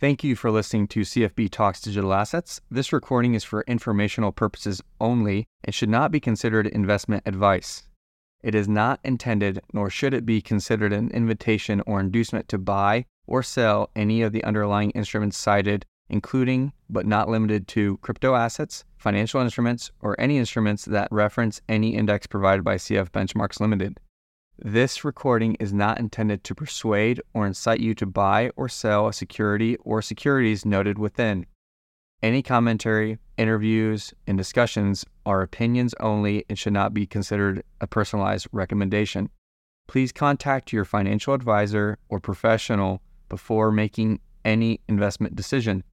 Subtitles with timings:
[0.00, 2.60] Thank you for listening to CFB Talks Digital Assets.
[2.70, 7.82] This recording is for informational purposes only and should not be considered investment advice.
[8.40, 13.06] It is not intended, nor should it be considered an invitation or inducement to buy
[13.26, 18.84] or sell any of the underlying instruments cited, including but not limited to crypto assets,
[18.98, 23.98] financial instruments, or any instruments that reference any index provided by CF Benchmarks Limited.
[24.60, 29.12] This recording is not intended to persuade or incite you to buy or sell a
[29.12, 31.46] security or securities noted within.
[32.24, 38.48] Any commentary, interviews, and discussions are opinions only and should not be considered a personalized
[38.50, 39.30] recommendation.
[39.86, 45.84] Please contact your financial advisor or professional before making any investment decision.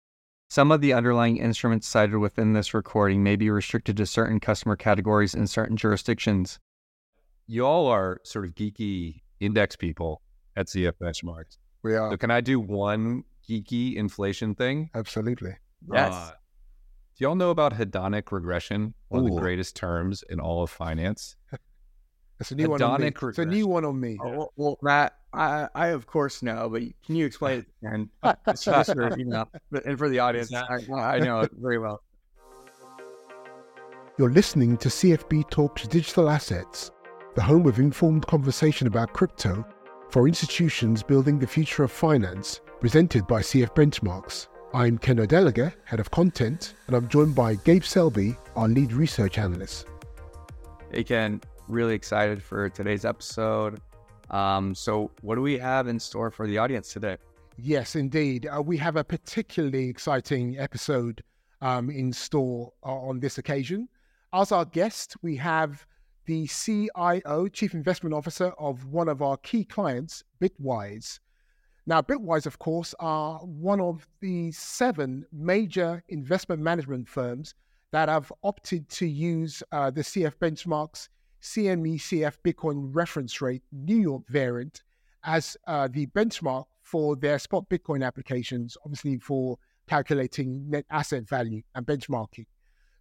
[0.49, 4.75] Some of the underlying instruments cited within this recording may be restricted to certain customer
[4.75, 6.57] categories in certain jurisdictions
[7.47, 10.21] you all are sort of geeky index people
[10.55, 11.57] at CF Benchmarks.
[11.83, 12.11] We are.
[12.11, 14.89] So can I do one geeky inflation thing?
[14.95, 15.55] Absolutely.
[15.91, 16.13] Yes.
[16.13, 16.31] Uh,
[17.17, 18.93] do y'all know about hedonic regression?
[19.09, 19.27] One Ooh.
[19.27, 21.35] of the greatest terms in all of finance.
[22.39, 23.05] It's a new hedonic one on me.
[23.05, 23.29] Regression.
[23.29, 24.17] It's a new one on me.
[24.21, 27.65] Oh, well, Matt, I, I of course know, but can you explain it?
[27.83, 28.09] And
[28.47, 29.45] it's faster, you know,
[29.85, 32.01] and for the audience, I, I know it very well.
[34.17, 36.91] You're listening to CFB Talks Digital Assets
[37.35, 39.65] the home of informed conversation about crypto
[40.09, 44.47] for institutions building the future of finance, presented by CF Benchmarks.
[44.73, 49.37] I'm Ken Odeluga, Head of Content, and I'm joined by Gabe Selby, our lead research
[49.37, 49.85] analyst.
[50.91, 51.41] Hey, Ken.
[51.67, 53.81] Really excited for today's episode.
[54.29, 57.17] Um, so, what do we have in store for the audience today?
[57.57, 58.47] Yes, indeed.
[58.47, 61.21] Uh, we have a particularly exciting episode
[61.59, 63.89] um, in store uh, on this occasion.
[64.31, 65.85] As our guest, we have
[66.25, 71.19] the CIO, Chief Investment Officer of one of our key clients, Bitwise.
[71.85, 77.53] Now, Bitwise, of course, are one of the seven major investment management firms
[77.91, 81.09] that have opted to use uh, the CF Benchmarks
[81.45, 84.81] CME CF Bitcoin reference rate New York variant
[85.23, 89.57] as uh, the benchmark for their spot Bitcoin applications, obviously for
[89.87, 92.45] calculating net asset value and benchmarking.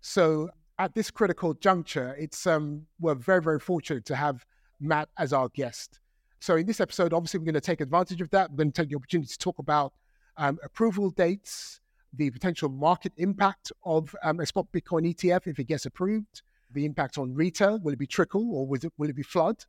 [0.00, 4.44] So at this critical juncture, it's um, we're very very fortunate to have
[4.80, 6.00] Matt as our guest.
[6.40, 8.50] So in this episode, obviously we're going to take advantage of that.
[8.50, 9.94] We're going to take the opportunity to talk about
[10.36, 11.80] um, approval dates,
[12.12, 16.42] the potential market impact of um, a spot Bitcoin ETF if it gets approved,
[16.72, 19.64] the impact on retail, will it be trickle or will it, will it be flood?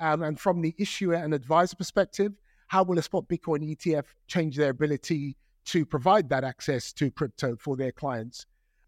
[0.00, 2.32] Um, and from the issuer and advisor perspective,
[2.66, 5.36] how will a spot Bitcoin ETF change their ability
[5.66, 8.46] to provide that access to crypto for their clients?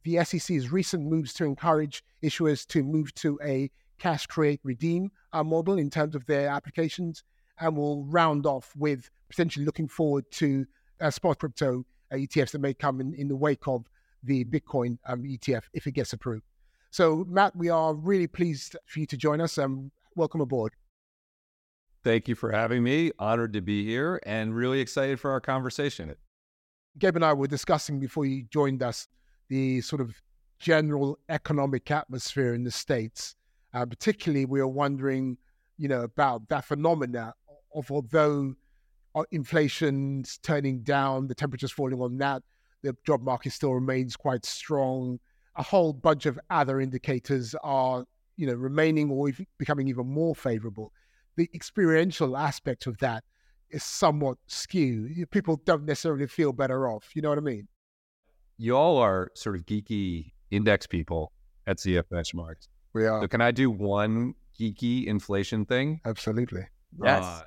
[0.09, 5.45] The SEC's recent moves to encourage issuers to move to a cash create redeem uh,
[5.45, 7.23] model in terms of their applications.
[7.61, 10.65] And we'll round off with potentially looking forward to
[11.01, 13.85] uh, spot crypto uh, ETFs that may come in, in the wake of
[14.23, 16.45] the Bitcoin um, ETF if it gets approved.
[16.91, 19.59] So, Matt, we are really pleased for you to join us.
[19.59, 20.73] Um, welcome aboard.
[22.03, 23.11] Thank you for having me.
[23.19, 26.15] Honored to be here and really excited for our conversation.
[26.99, 29.07] Gabe and I were discussing before you joined us
[29.49, 30.21] the sort of
[30.59, 33.35] general economic atmosphere in the states.
[33.75, 35.37] Uh, particularly, we are wondering,
[35.77, 37.35] you know, about that phenomena
[37.75, 38.55] of although
[39.15, 42.43] uh, inflation's turning down, the temperature's falling on that,
[42.83, 45.19] the job market still remains quite strong.
[45.57, 48.05] A whole bunch of other indicators are,
[48.37, 50.93] you know, remaining or becoming even more favorable.
[51.37, 53.25] The experiential aspect of that
[53.71, 55.31] is somewhat skewed.
[55.31, 57.11] People don't necessarily feel better off.
[57.15, 57.69] You know what I mean?
[58.59, 61.33] You all are sort of geeky index people
[61.67, 62.69] at CF Benchmarks.
[62.93, 63.23] We are.
[63.23, 66.01] So can I do one geeky inflation thing?
[66.05, 66.67] Absolutely.
[67.03, 67.25] Yes.
[67.25, 67.43] Uh,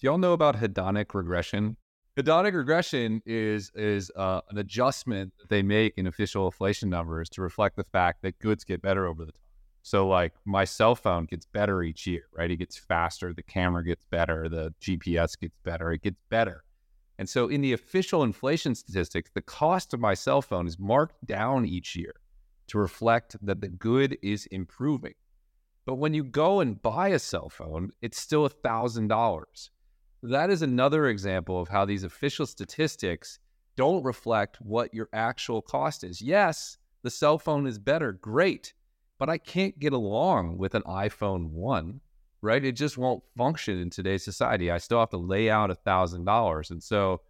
[0.00, 1.76] do y'all know about hedonic regression?
[2.16, 7.42] Hedonic regression is is uh, an adjustment that they make in official inflation numbers to
[7.42, 9.40] reflect the fact that goods get better over the time.
[9.82, 12.50] So, like my cell phone gets better each year, right?
[12.50, 16.64] It gets faster, the camera gets better, the GPS gets better, it gets better.
[17.20, 21.26] And so in the official inflation statistics, the cost of my cell phone is marked
[21.26, 22.14] down each year
[22.68, 25.12] to reflect that the good is improving.
[25.84, 29.70] But when you go and buy a cell phone, it's still $1,000.
[30.22, 33.38] That is another example of how these official statistics
[33.76, 36.22] don't reflect what your actual cost is.
[36.22, 38.72] Yes, the cell phone is better, great,
[39.18, 42.00] but I can't get along with an iPhone 1
[42.42, 42.64] right?
[42.64, 44.70] It just won't function in today's society.
[44.70, 47.20] I still have to lay out a thousand dollars, and so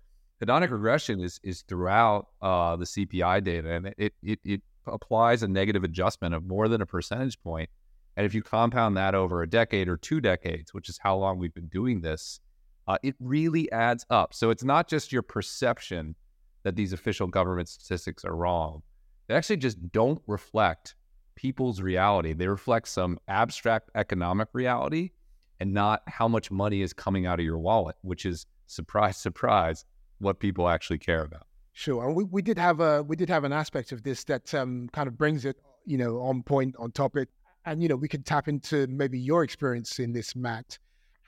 [0.42, 5.48] hedonic regression is is throughout uh, the CPI data, and it, it it applies a
[5.48, 7.68] negative adjustment of more than a percentage point.
[8.16, 11.38] And if you compound that over a decade or two decades, which is how long
[11.38, 12.40] we've been doing this,
[12.88, 14.34] uh, it really adds up.
[14.34, 16.16] So it's not just your perception
[16.64, 18.82] that these official government statistics are wrong.
[19.28, 20.96] They actually just don't reflect
[21.40, 22.34] people's reality.
[22.34, 25.12] They reflect some abstract economic reality
[25.58, 29.86] and not how much money is coming out of your wallet, which is surprise, surprise,
[30.18, 31.46] what people actually care about.
[31.72, 34.52] Sure, and we, we did have a we did have an aspect of this that
[34.54, 35.56] um, kind of brings it,
[35.86, 37.28] you know, on point, on topic,
[37.64, 40.78] and you know we could tap into maybe your experience in this, Matt.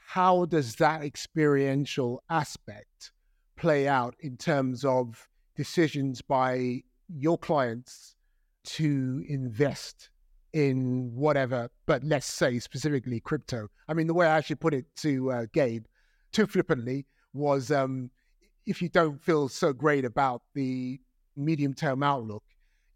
[0.09, 3.12] How does that experiential aspect
[3.56, 5.26] play out in terms of
[5.56, 8.17] decisions by your clients
[8.64, 10.11] to invest
[10.53, 13.69] in whatever, but let's say specifically crypto.
[13.88, 15.85] I mean, the way I actually put it to uh, Gabe,
[16.32, 18.11] too flippantly, was um,
[18.67, 21.00] if you don't feel so great about the
[21.37, 22.44] medium term outlook,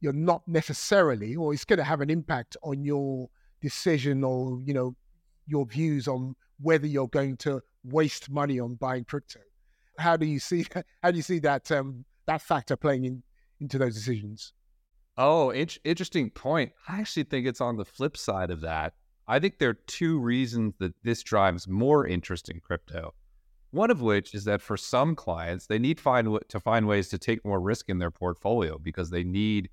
[0.00, 3.28] you're not necessarily, or it's going to have an impact on your
[3.62, 4.94] decision or, you know,
[5.46, 9.40] your views on whether you're going to waste money on buying crypto.
[9.98, 10.66] How do you see
[11.02, 13.22] how do you see that um, that factor playing in,
[13.60, 14.52] into those decisions?
[15.18, 16.72] Oh, it- interesting point.
[16.88, 18.94] I actually think it's on the flip side of that.
[19.26, 23.14] I think there are two reasons that this drives more interest in crypto.
[23.70, 27.18] One of which is that for some clients, they need find to find ways to
[27.18, 29.70] take more risk in their portfolio because they need,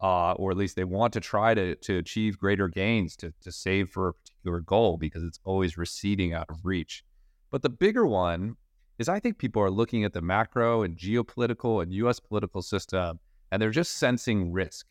[0.00, 3.52] uh, or at least they want to try to to achieve greater gains to to
[3.52, 7.04] save for a particular goal because it's always receding out of reach.
[7.50, 8.56] But the bigger one
[8.98, 12.20] is I think people are looking at the macro and geopolitical and U.S.
[12.20, 13.20] political system
[13.56, 14.86] and they're just sensing risk.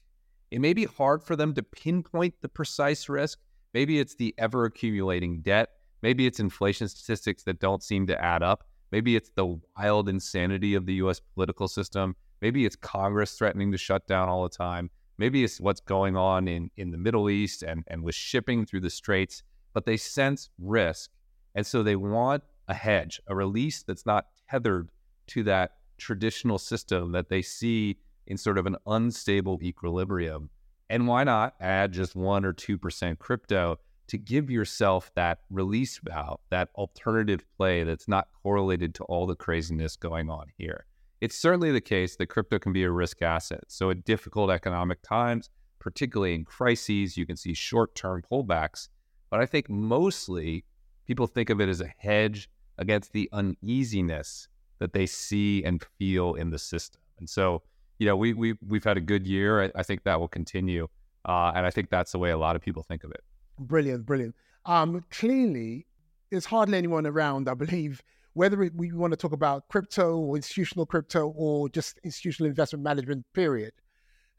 [0.50, 3.38] It may be hard for them to pinpoint the precise risk.
[3.76, 5.70] Maybe it's the ever accumulating debt.
[6.02, 8.64] Maybe it's inflation statistics that don't seem to add up.
[8.92, 12.16] Maybe it's the wild insanity of the US political system.
[12.42, 14.90] Maybe it's Congress threatening to shut down all the time.
[15.20, 18.82] Maybe it's what's going on in, in the Middle East and, and with shipping through
[18.82, 19.44] the straits.
[19.76, 21.12] But they sense risk.
[21.54, 24.90] And so they want a hedge, a release that's not tethered
[25.28, 30.50] to that traditional system that they see in sort of an unstable equilibrium.
[30.90, 36.40] And why not add just one or 2% crypto to give yourself that release valve,
[36.52, 40.86] that alternative play that's not correlated to all the craziness going on here?
[41.22, 43.64] It's certainly the case that crypto can be a risk asset.
[43.68, 45.50] So, at difficult economic times,
[45.80, 48.90] particularly in crises, you can see short term pullbacks.
[49.30, 50.66] But I think mostly
[51.08, 54.48] people think of it as a hedge against the uneasiness
[54.80, 57.02] that they see and feel in the system.
[57.18, 57.64] And so,
[58.00, 59.64] you know, we we we've had a good year.
[59.64, 60.88] I, I think that will continue,
[61.26, 63.24] uh, and I think that's the way a lot of people think of it.
[63.60, 64.36] Brilliant, brilliant.
[64.66, 65.86] Um, clearly,
[66.30, 68.02] there's hardly anyone around, I believe,
[68.34, 73.26] whether we want to talk about crypto or institutional crypto or just institutional investment management,
[73.34, 73.72] period,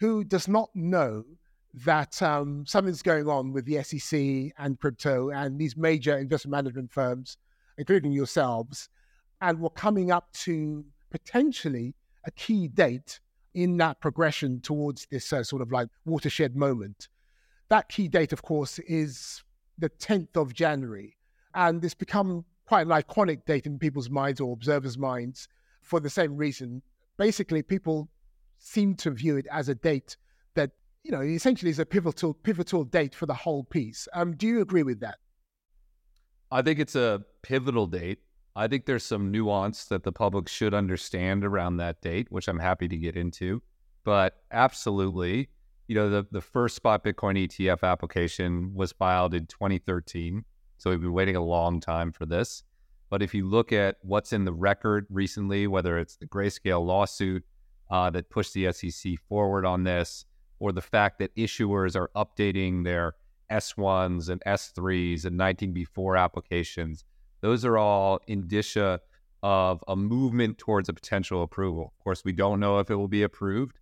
[0.01, 1.25] who does not know
[1.85, 6.91] that um, something's going on with the SEC and crypto and these major investment management
[6.91, 7.37] firms,
[7.79, 8.89] including yourselves,
[9.41, 11.95] and we're coming up to potentially
[12.25, 13.21] a key date
[13.57, 17.09] in that progression towards this uh, sort of like watershed moment.
[17.71, 19.43] That key date, of course, is
[19.79, 21.17] the 10th of January.
[21.55, 25.49] And it's become quite an iconic date in people's minds or observers' minds
[25.81, 26.83] for the same reason.
[27.17, 28.11] Basically, people
[28.59, 30.19] seem to view it as a date
[30.55, 30.73] that,
[31.03, 34.07] you know, essentially is a pivotal pivotal date for the whole piece.
[34.13, 35.17] Um, do you agree with that?
[36.51, 38.19] I think it's a pivotal date.
[38.57, 42.59] I think there's some nuance that the public should understand around that date, which I'm
[42.59, 43.63] happy to get into.
[44.03, 45.51] But absolutely,
[45.89, 50.43] you know, the, the first spot Bitcoin ETF application was filed in 2013.
[50.79, 52.63] So we've been waiting a long time for this.
[53.11, 57.45] But if you look at what's in the record recently, whether it's the grayscale lawsuit
[57.91, 60.25] uh, that pushed the SEC forward on this,
[60.61, 63.13] or the fact that issuers are updating their
[63.53, 67.05] S1s and S3s and 19B4 applications,
[67.47, 69.01] those are all indicia
[69.41, 71.93] of a movement towards a potential approval.
[71.97, 73.79] Of course, we don't know if it will be approved,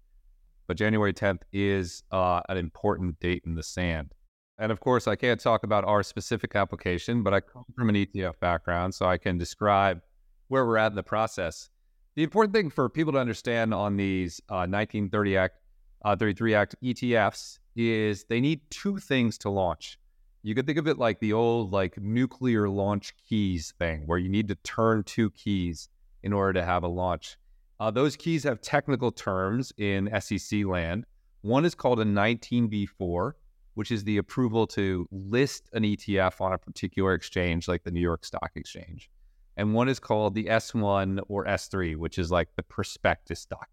[0.66, 4.12] but January 10th is uh, an important date in the sand.
[4.58, 7.94] And of course, I can't talk about our specific application, but I come from an
[7.94, 10.02] ETF background, so I can describe
[10.48, 11.70] where we're at in the process.
[12.16, 15.56] The important thing for people to understand on these uh, 1930 Act,
[16.04, 19.98] uh, 33 Act ETFs is they need two things to launch.
[20.46, 24.28] You could think of it like the old like nuclear launch keys thing, where you
[24.28, 25.88] need to turn two keys
[26.22, 27.38] in order to have a launch.
[27.80, 31.06] Uh, those keys have technical terms in SEC land.
[31.40, 33.32] One is called a 19B4,
[33.72, 38.02] which is the approval to list an ETF on a particular exchange, like the New
[38.02, 39.08] York Stock Exchange.
[39.56, 43.70] And one is called the S1 or S3, which is like the prospectus document.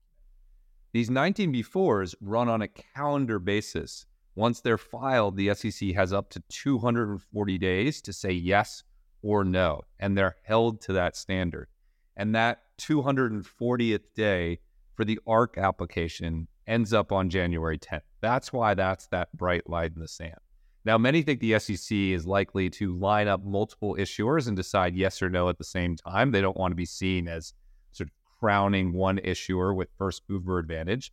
[0.94, 6.44] These 19B4s run on a calendar basis once they're filed, the SEC has up to
[6.50, 8.84] 240 days to say yes
[9.22, 11.68] or no, and they're held to that standard.
[12.16, 14.60] And that 240th day
[14.96, 18.02] for the ARK application ends up on January 10th.
[18.22, 20.40] That's why that's that bright light in the sand.
[20.84, 25.22] Now, many think the SEC is likely to line up multiple issuers and decide yes
[25.22, 26.32] or no at the same time.
[26.32, 27.54] They don't want to be seen as
[27.92, 31.12] sort of crowning one issuer with first mover advantage.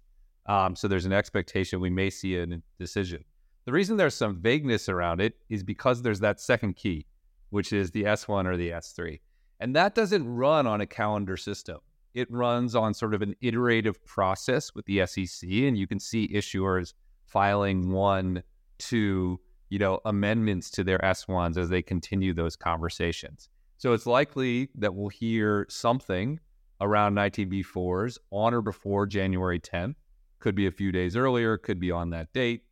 [0.49, 2.47] Um, so there's an expectation we may see a
[2.79, 3.25] decision.
[3.67, 7.07] The reason there's some vagueness around it is because there's that second key,
[7.51, 9.21] which is the S1 or the S3.
[9.61, 11.79] And that doesn't run on a calendar system.
[12.15, 16.29] It runs on sort of an iterative process with the SEC, and you can see
[16.29, 16.95] issuers
[17.27, 18.43] filing one,
[18.79, 19.39] two,
[19.69, 23.51] you know, amendments to their S1s as they continue those conversations.
[23.77, 26.41] So it's likely that we'll hear something
[26.81, 29.97] around 19B4s on or before January 10th.
[30.39, 32.63] Could be a few days earlier, could be on that date.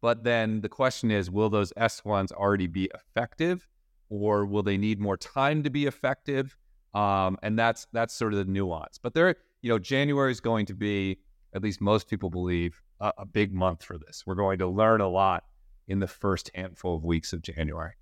[0.00, 3.66] But then the question is will those S1s already be effective
[4.08, 6.56] or will they need more time to be effective?
[6.94, 8.98] Um, and that's that's sort of the nuance.
[8.98, 11.18] But there, you know, January is going to be,
[11.52, 14.24] at least most people believe, a, a big month for this.
[14.26, 15.44] We're going to learn a lot
[15.88, 17.94] in the first handful of weeks of January.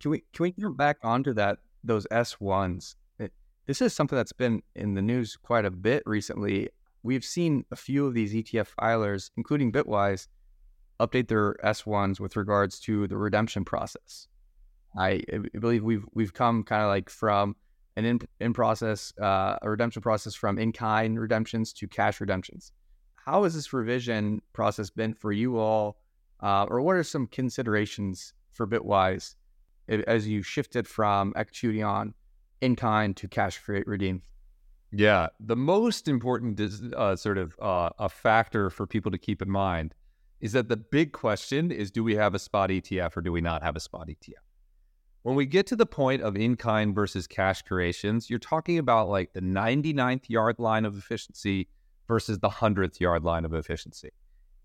[0.00, 2.96] Can we can we get back onto that those S ones?
[3.66, 6.68] This is something that's been in the news quite a bit recently.
[7.06, 10.26] We've seen a few of these ETF filers, including Bitwise,
[10.98, 14.26] update their S ones with regards to the redemption process.
[14.98, 17.54] I, I believe we've we've come kind of like from
[17.94, 22.72] an in in process uh, a redemption process from in kind redemptions to cash redemptions.
[23.14, 25.98] How has this revision process been for you all?
[26.40, 29.36] Uh, or what are some considerations for Bitwise
[29.88, 32.14] as you shifted from executing on
[32.60, 34.22] in kind to cash create redeem?
[34.92, 36.60] Yeah, the most important
[36.94, 39.94] uh, sort of uh, a factor for people to keep in mind
[40.40, 43.40] is that the big question is: Do we have a spot ETF or do we
[43.40, 44.34] not have a spot ETF?
[45.22, 49.08] When we get to the point of in kind versus cash creations, you're talking about
[49.08, 51.68] like the 99th yard line of efficiency
[52.06, 54.10] versus the 100th yard line of efficiency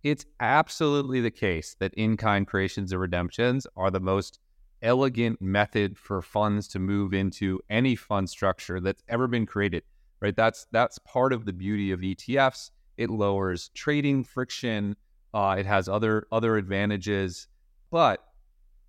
[0.03, 4.39] it's absolutely the case that in kind creations and redemptions are the most
[4.81, 9.83] elegant method for funds to move into any fund structure that's ever been created
[10.21, 10.35] right?
[10.35, 14.95] That's that's part of the beauty of etfs it lowers trading friction
[15.33, 17.47] uh, it has other other advantages
[17.89, 18.23] but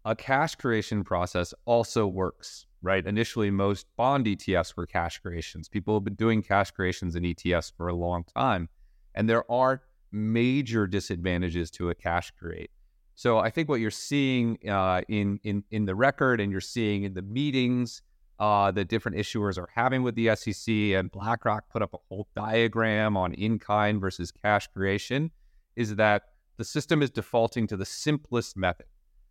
[0.05, 3.07] a cash creation process also works right?
[3.07, 5.69] Initially most bond etfs were cash creations.
[5.69, 8.69] People have been doing cash creations in etfs for a long time
[9.15, 12.71] and there are major disadvantages to a cash create.
[13.15, 17.05] So I think what you're seeing uh, in in in the record and you're seeing
[17.05, 18.03] in the meetings
[18.43, 22.27] uh, that different issuers are having with the SEC and BlackRock put up a whole
[22.35, 25.31] diagram on in kind versus cash creation
[25.77, 26.25] is that
[26.57, 28.87] the system is defaulting to the simplest method.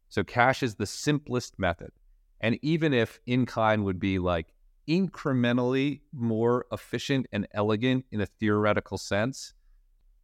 [0.07, 1.91] So cash is the simplest method.
[2.39, 4.53] And even if in kind would be like
[4.87, 9.53] incrementally more efficient and elegant in a theoretical sense,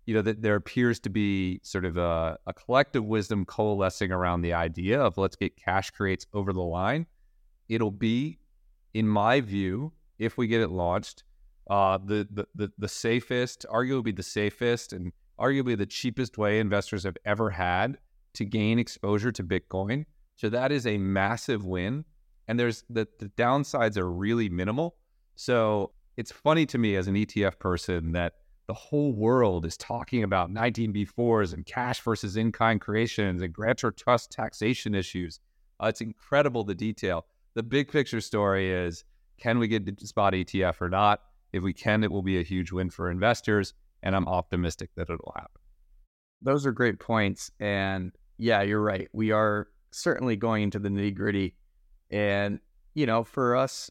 [0.05, 4.43] you know, that there appears to be sort of a, a, collective wisdom coalescing around
[4.43, 7.05] the idea of let's get cash creates over the line.
[7.67, 8.39] It'll be,
[8.93, 11.23] in my view, if we get it launched,
[11.69, 17.03] uh, the, the, the the safest, arguably the safest, and arguably the cheapest way investors
[17.03, 17.97] have ever had
[18.33, 20.05] to gain exposure to Bitcoin.
[20.35, 22.05] So that is a massive win,
[22.47, 24.95] and there's the the downsides are really minimal.
[25.35, 28.33] So it's funny to me as an ETF person that
[28.67, 33.91] the whole world is talking about 19B4s and cash versus in kind creations and grantor
[33.91, 35.39] trust taxation issues.
[35.79, 37.25] Uh, it's incredible the detail.
[37.57, 39.03] The big picture story is
[39.39, 41.21] can we get spot ETF or not?
[41.53, 43.73] If we can, it will be a huge win for investors.
[44.03, 45.59] And I'm optimistic that it'll happen.
[46.39, 47.49] Those are great points.
[47.59, 49.07] And yeah, you're right.
[49.11, 51.55] We are certainly going into the nitty gritty.
[52.11, 52.59] And,
[52.93, 53.89] you know, for us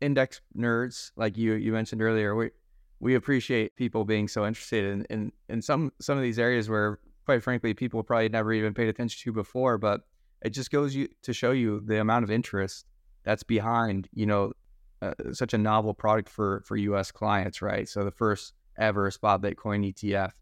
[0.00, 2.50] index nerds, like you, you mentioned earlier, we,
[3.00, 7.00] we appreciate people being so interested in, in, in some some of these areas where,
[7.24, 9.76] quite frankly, people probably never even paid attention to before.
[9.76, 10.02] But
[10.40, 12.84] it just goes you, to show you the amount of interest
[13.24, 14.52] that's behind, you know,
[15.00, 17.12] uh, such a novel product for for U.S.
[17.12, 17.88] clients, right?
[17.88, 20.32] So the first ever spot Bitcoin ETF.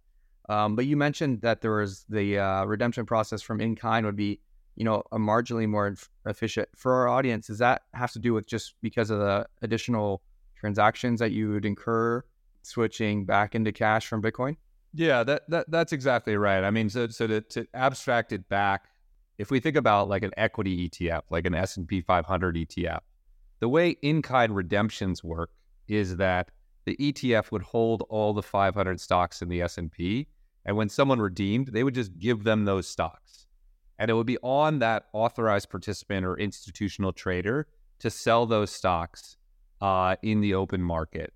[0.48, 4.16] Um, but you mentioned that there was the uh, redemption process from in kind would
[4.16, 4.40] be,
[4.76, 7.48] you know, a marginally more efficient for our audience.
[7.48, 10.22] Does that have to do with just because of the additional
[10.54, 12.22] transactions that you would incur
[12.62, 14.56] switching back into cash from Bitcoin?
[14.94, 16.64] Yeah, that, that that's exactly right.
[16.64, 18.86] I mean, so so to, to abstract it back,
[19.38, 23.00] if we think about like an equity ETF, like an S and P 500 ETF,
[23.60, 25.50] the way in-kind redemptions work
[25.88, 26.50] is that
[26.84, 30.28] the ETF would hold all the 500 stocks in the S&P,
[30.64, 33.46] and when someone redeemed, they would just give them those stocks,
[33.98, 37.66] and it would be on that authorized participant or institutional trader
[37.98, 39.36] to sell those stocks
[39.80, 41.32] uh, in the open market.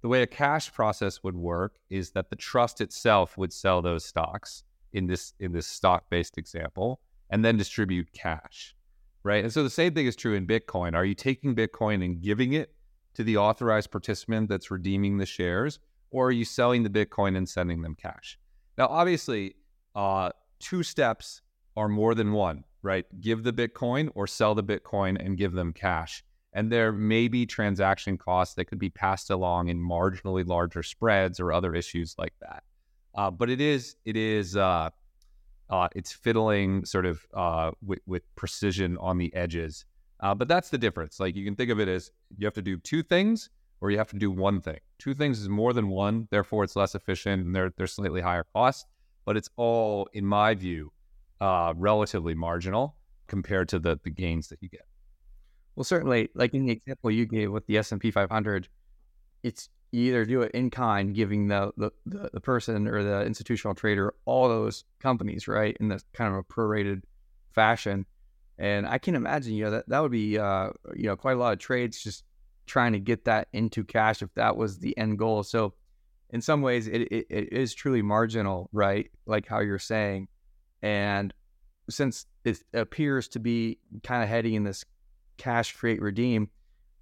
[0.00, 4.04] the way a cash process would work is that the trust itself would sell those
[4.04, 7.00] stocks in this in this stock based example
[7.30, 8.74] and then distribute cash
[9.24, 9.42] right?
[9.42, 10.94] And so the same thing is true in bitcoin.
[10.94, 12.72] Are you taking bitcoin and giving it
[13.14, 15.80] to the authorized participant that's redeeming the shares
[16.10, 18.38] or are you selling the bitcoin and sending them cash?
[18.78, 19.56] Now obviously
[19.94, 20.30] uh,
[20.60, 21.42] two steps
[21.76, 23.04] are more than one right?
[23.20, 26.22] Give the bitcoin or sell the bitcoin and give them cash.
[26.52, 31.40] And there may be transaction costs that could be passed along in marginally larger spreads
[31.40, 32.62] or other issues like that.
[33.14, 34.90] Uh, but it is it is uh,
[35.70, 39.84] uh, it's fiddling sort of uh, with, with, precision on the edges.
[40.20, 41.20] Uh, but that's the difference.
[41.20, 43.98] Like you can think of it as you have to do two things or you
[43.98, 44.78] have to do one thing.
[44.98, 48.44] Two things is more than one, therefore it's less efficient and they're they're slightly higher
[48.54, 48.86] costs.
[49.24, 50.90] But it's all, in my view,
[51.40, 52.96] uh, relatively marginal
[53.26, 54.86] compared to the the gains that you get.
[55.76, 58.68] Well, certainly, like in the example you gave with the S and P 500,
[59.44, 61.90] it's you either do it in kind, giving the, the
[62.32, 66.42] the person or the institutional trader all those companies, right, in this kind of a
[66.42, 67.02] prorated
[67.54, 68.04] fashion.
[68.58, 71.38] And I can imagine, you know, that that would be, uh, you know, quite a
[71.38, 72.24] lot of trades just
[72.66, 75.42] trying to get that into cash if that was the end goal.
[75.42, 75.74] So,
[76.30, 79.10] in some ways, it, it, it is truly marginal, right?
[79.26, 80.28] Like how you're saying.
[80.82, 81.32] And
[81.88, 84.84] since it appears to be kind of heading in this
[85.38, 86.50] cash create redeem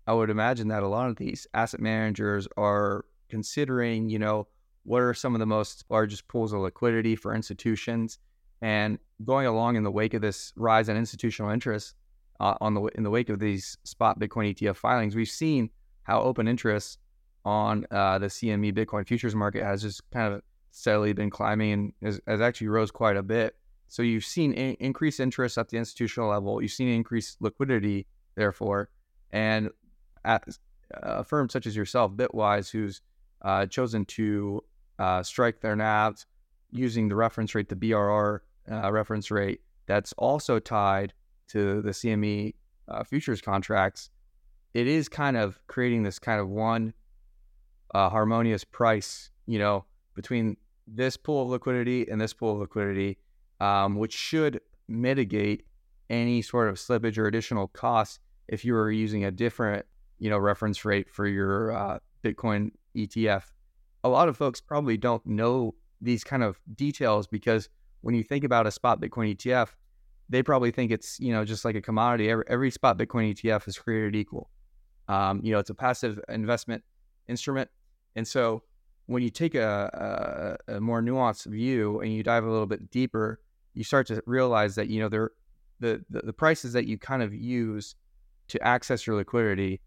[0.07, 4.47] i would imagine that a lot of these asset managers are considering you know
[4.87, 8.19] what are some of the most largest pools of liquidity for institutions?
[8.63, 11.97] And going along in the wake of this rise in institutional interest
[12.41, 15.71] uh, on the in the wake of these spot bitcoin etf filings we've seen
[16.03, 16.99] how open interest
[17.47, 21.93] on uh, the cme bitcoin futures market has just kind of steadily been climbing and
[22.03, 23.57] has, has actually rose quite a bit.
[23.89, 26.61] So you've seen in- increased interest at the institutional level.
[26.61, 28.91] You've seen increased liquidity therefore.
[29.31, 29.71] And
[30.27, 30.45] at
[30.93, 33.01] a firm such as yourself, Bitwise, who's
[33.43, 34.63] uh, chosen to
[34.99, 36.27] uh, strike their NAVs
[36.71, 38.41] using the reference rate, the BRR
[38.71, 41.13] uh, reference rate, that's also tied
[41.49, 42.55] to the CME
[42.89, 44.11] uh, futures contracts,
[44.75, 46.93] it is kind of creating this kind of one
[47.95, 49.85] uh, harmonious price, you know,
[50.15, 53.19] between this pool of liquidity and this pool of liquidity,
[53.61, 55.65] um, which should mitigate
[56.11, 59.85] any sort of slippage or additional costs if you were using a different,
[60.19, 63.45] you know, reference rate for your uh, Bitcoin ETF.
[64.05, 67.69] A lot of folks probably don't know these kind of details because
[68.03, 69.71] when you think about a spot Bitcoin ETF,
[70.29, 72.31] they probably think it's you know just like a commodity.
[72.31, 74.51] Every, every spot Bitcoin ETF is created equal.
[75.09, 76.83] Um, you know, it's a passive investment
[77.29, 77.71] instrument,
[78.17, 78.63] and so
[79.07, 82.91] when you take a, a, a, more nuanced view and you dive a little bit
[82.91, 83.41] deeper,
[83.73, 85.31] you start to realize that you know there
[85.81, 87.95] the, the the prices that you kind of use
[88.49, 89.81] to access your liquidity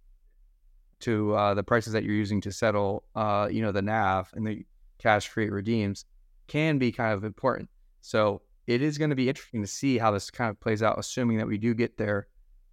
[1.02, 4.46] to uh, the prices that you're using to settle, uh, you know, the NAV and
[4.46, 4.66] the
[4.98, 6.06] cash free redeems
[6.48, 7.70] can be kind of important.
[8.02, 11.00] So it is going to be interesting to see how this kind of plays out,
[11.00, 12.28] assuming that we do get there.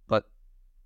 [0.07, 0.25] But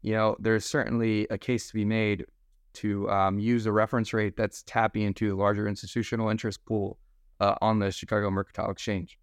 [0.01, 2.25] you know, there's certainly a case to be made
[2.73, 6.97] to um, use a reference rate that's tapping into the larger institutional interest pool
[7.39, 9.17] uh, on the Chicago Mercantile Exchange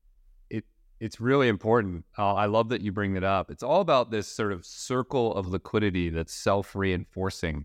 [0.51, 0.65] It
[1.01, 2.05] it's really important.
[2.19, 3.51] Uh, I love that you bring it up.
[3.51, 7.65] It's all about this sort of circle of liquidity that's self reinforcing.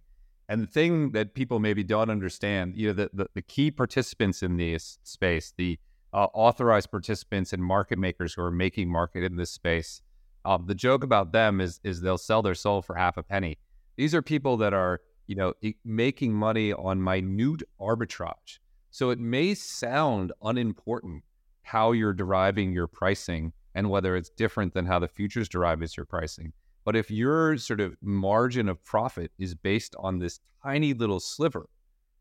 [0.50, 4.44] And the thing that people maybe don't understand, you know, the, the, the key participants
[4.44, 5.80] in this space, the
[6.14, 10.02] uh, authorized participants and market makers who are making market in this space,
[10.46, 13.58] um, the joke about them is is they'll sell their soul for half a penny.
[13.96, 15.54] These are people that are, you know,
[15.86, 18.60] making money on minute arbitrage.
[18.92, 21.24] So it may sound unimportant
[21.64, 25.98] how you're deriving your pricing and whether it's different than how the futures derive as
[25.98, 26.54] your pricing.
[26.86, 31.68] But if your sort of margin of profit is based on this tiny little sliver,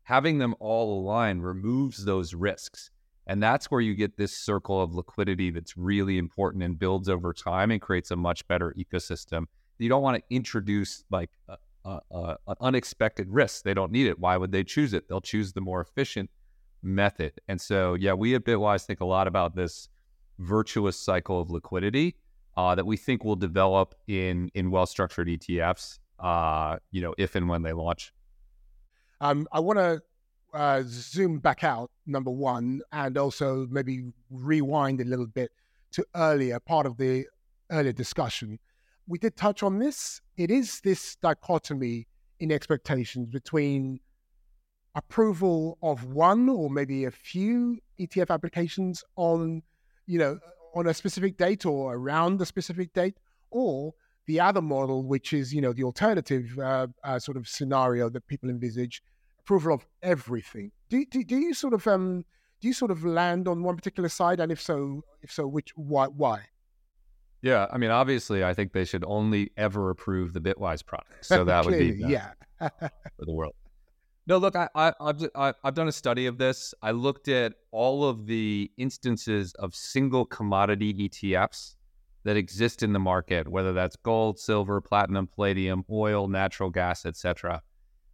[0.03, 2.91] having them all align removes those risks.
[3.25, 7.33] And that's where you get this circle of liquidity that's really important and builds over
[7.33, 9.45] time and creates a much better ecosystem.
[9.79, 11.29] You don't want to introduce like
[11.85, 13.63] an unexpected risk.
[13.63, 14.19] They don't need it.
[14.19, 15.07] Why would they choose it?
[15.07, 16.29] They'll choose the more efficient
[16.81, 17.33] method.
[17.47, 19.87] And so, yeah, we at Bitwise think a lot about this
[20.39, 22.15] virtuous cycle of liquidity
[22.55, 25.99] uh, that we think will develop in in well structured ETFs.
[26.19, 28.13] Uh, you know, if and when they launch.
[29.19, 30.01] Um, I want to
[30.53, 35.51] uh, zoom back out, number one, and also maybe rewind a little bit
[35.93, 37.25] to earlier part of the
[37.71, 38.59] earlier discussion.
[39.07, 40.21] We did touch on this.
[40.37, 42.07] It is this dichotomy
[42.39, 43.99] in expectations between
[44.95, 49.63] approval of one or maybe a few ETF applications on,
[50.05, 50.39] you know,
[50.73, 53.17] on a specific date or around the specific date,
[53.51, 53.93] or
[54.25, 58.25] the other model, which is, you know, the alternative uh, uh, sort of scenario that
[58.27, 59.03] people envisage,
[59.39, 60.71] approval of everything.
[60.89, 62.25] Do, do, do you sort of um
[62.61, 65.71] do you sort of land on one particular side, and if so, if so, which
[65.75, 66.43] why why?
[67.41, 71.25] Yeah, I mean, obviously, I think they should only ever approve the Bitwise product.
[71.25, 73.53] So that would be yeah for the world.
[74.25, 76.73] No, look, I, I, I've I've done a study of this.
[76.81, 81.75] I looked at all of the instances of single commodity ETFs
[82.23, 87.61] that exist in the market, whether that's gold, silver, platinum, palladium, oil, natural gas, etc.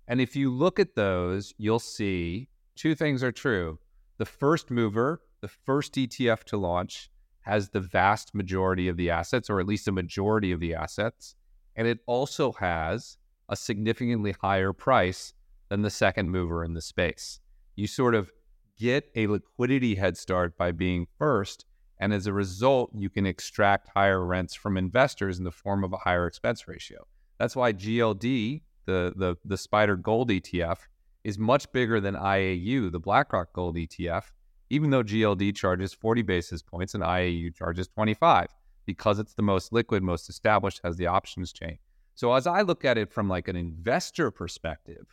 [0.07, 3.77] And if you look at those, you'll see two things are true.
[4.17, 9.47] The first mover, the first ETF to launch, has the vast majority of the assets,
[9.47, 11.35] or at least a majority of the assets,
[11.75, 13.17] and it also has
[13.47, 15.33] a significantly higher price
[15.69, 17.39] than the second mover in the space.
[17.75, 18.31] You sort of
[18.77, 21.65] get a liquidity head start by being first.
[21.99, 25.93] And as a result, you can extract higher rents from investors in the form of
[25.93, 27.05] a higher expense ratio.
[27.37, 30.77] That's why GLD, the, the, the SPDR Gold ETF,
[31.23, 34.23] is much bigger than IAU, the BlackRock Gold ETF,
[34.69, 38.47] even though GLD charges 40 basis points and IAU charges 25
[38.85, 41.77] because it's the most liquid, most established, has the options chain.
[42.15, 45.05] So as I look at it from like an investor perspective,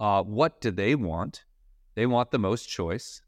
[0.00, 1.44] uh, what do they want?
[1.94, 3.22] They want the most choice.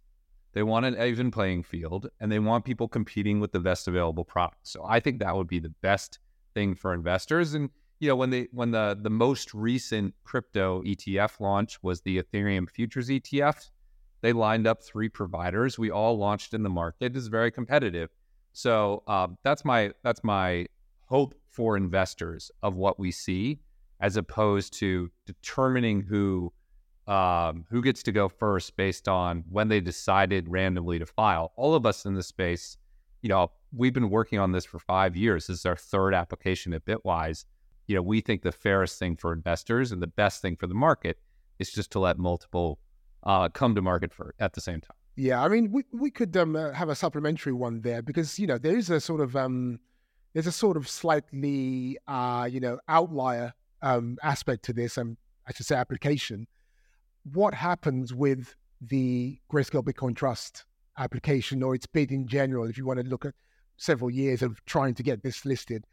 [0.52, 4.24] They want an even playing field, and they want people competing with the best available
[4.24, 4.66] product.
[4.66, 6.18] So I think that would be the best
[6.54, 7.54] thing for investors.
[7.54, 12.22] And you know, when they when the the most recent crypto ETF launch was the
[12.22, 13.70] Ethereum futures ETF,
[14.22, 15.78] they lined up three providers.
[15.78, 17.16] We all launched in the market.
[17.16, 18.10] It's very competitive.
[18.52, 20.66] So uh, that's my that's my
[21.06, 23.60] hope for investors of what we see,
[24.00, 26.52] as opposed to determining who
[27.10, 31.52] um, who gets to go first based on when they decided randomly to file.
[31.56, 32.76] All of us in this space,
[33.20, 35.48] you know, we've been working on this for five years.
[35.48, 37.44] This is our third application at Bitwise.
[37.88, 40.74] You know, we think the fairest thing for investors and the best thing for the
[40.74, 41.18] market
[41.58, 42.78] is just to let multiple
[43.24, 44.96] uh, come to market for at the same time.
[45.16, 48.46] Yeah, I mean, we we could um, uh, have a supplementary one there because you
[48.46, 49.80] know there is a sort of um,
[50.32, 55.52] there's a sort of slightly uh, you know outlier um, aspect to this, um, I
[55.52, 56.46] should say application
[57.24, 60.64] what happens with the Grayscale Bitcoin Trust
[60.98, 63.34] application or its bid in general, if you want to look at
[63.76, 65.84] several years of trying to get this listed.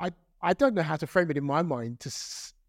[0.00, 2.10] I I don't know how to frame it in my mind to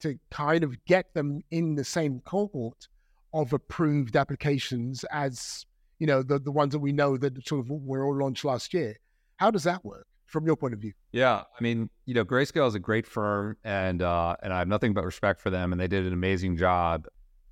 [0.02, 2.88] to kind of get them in the same cohort
[3.34, 5.66] of approved applications as
[6.00, 8.74] you know the the ones that we know that sort of were all launched last
[8.74, 8.96] year.
[9.38, 10.94] How does that work from your point of view?
[11.12, 14.68] Yeah, I mean, you know, Grayscale is a great firm, and uh, and I have
[14.68, 17.08] nothing but respect for them, and they did an amazing job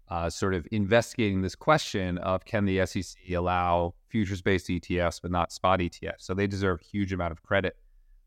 [0.09, 5.31] uh, sort of investigating this question of can the SEC allow futures based ETFs but
[5.31, 6.19] not spot ETFs?
[6.19, 7.75] So they deserve a huge amount of credit.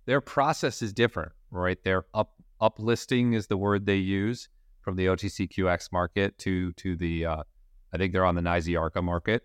[0.06, 1.82] Their process is different, right?
[1.84, 4.48] Their up uplisting is the word they use
[4.82, 7.42] from the OTCQX market to to the uh,
[7.92, 9.44] I think they're on the NYSE Arca market,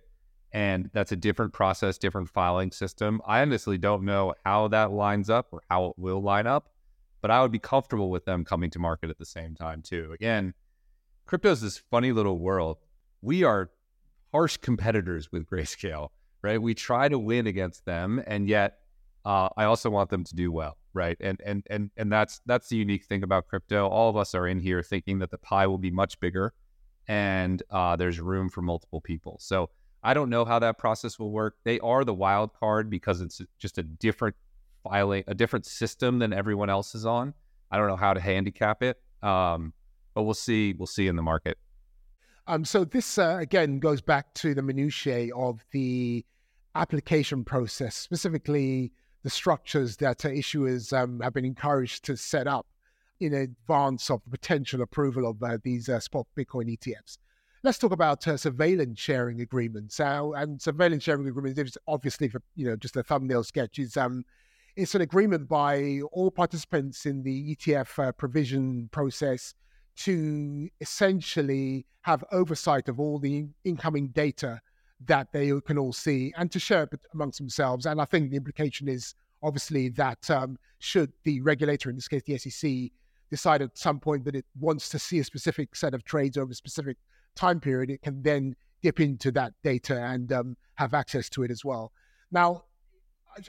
[0.52, 3.21] and that's a different process, different filing system.
[3.26, 6.69] I honestly don't know how that lines up or how it will line up,
[7.21, 10.12] but I would be comfortable with them coming to market at the same time too.
[10.13, 10.54] Again,
[11.26, 12.78] crypto is this funny little world.
[13.22, 13.72] We are
[14.32, 16.10] harsh competitors with Grayscale,
[16.42, 16.62] right?
[16.62, 18.80] We try to win against them, and yet
[19.26, 21.18] uh, I also want them to do well, right?
[21.20, 23.88] And and and and that's that's the unique thing about crypto.
[23.88, 26.54] All of us are in here thinking that the pie will be much bigger,
[27.08, 29.38] and uh, there's room for multiple people.
[29.40, 29.70] So
[30.04, 31.56] I don't know how that process will work.
[31.64, 34.36] They are the wild card because it's just a different
[34.84, 37.34] filing, a different system than everyone else is on.
[37.72, 39.02] I don't know how to handicap it.
[39.24, 39.74] Um,
[40.15, 40.73] but we'll see.
[40.73, 41.60] We'll see in the market.
[42.47, 46.25] Um, so this uh, again goes back to the minutiae of the
[46.73, 48.91] application process, specifically
[49.23, 52.67] the structures that issuers um, have been encouraged to set up
[53.19, 57.17] in advance of potential approval of uh, these uh, spot Bitcoin ETFs.
[57.63, 59.99] Let's talk about uh, surveillance sharing agreements.
[59.99, 64.23] And surveillance sharing agreements, is obviously, for you know, just a thumbnail sketch, is um,
[64.75, 69.56] it's an agreement by all participants in the ETF uh, provision process
[69.97, 74.60] to essentially have oversight of all the incoming data
[75.05, 77.86] that they can all see and to share it amongst themselves.
[77.86, 82.23] And I think the implication is obviously that um, should the regulator, in this case
[82.23, 82.91] the SEC,
[83.29, 86.51] decide at some point that it wants to see a specific set of trades over
[86.51, 86.97] a specific
[87.36, 91.51] time period, it can then dip into that data and um, have access to it
[91.51, 91.91] as well.
[92.31, 92.65] Now,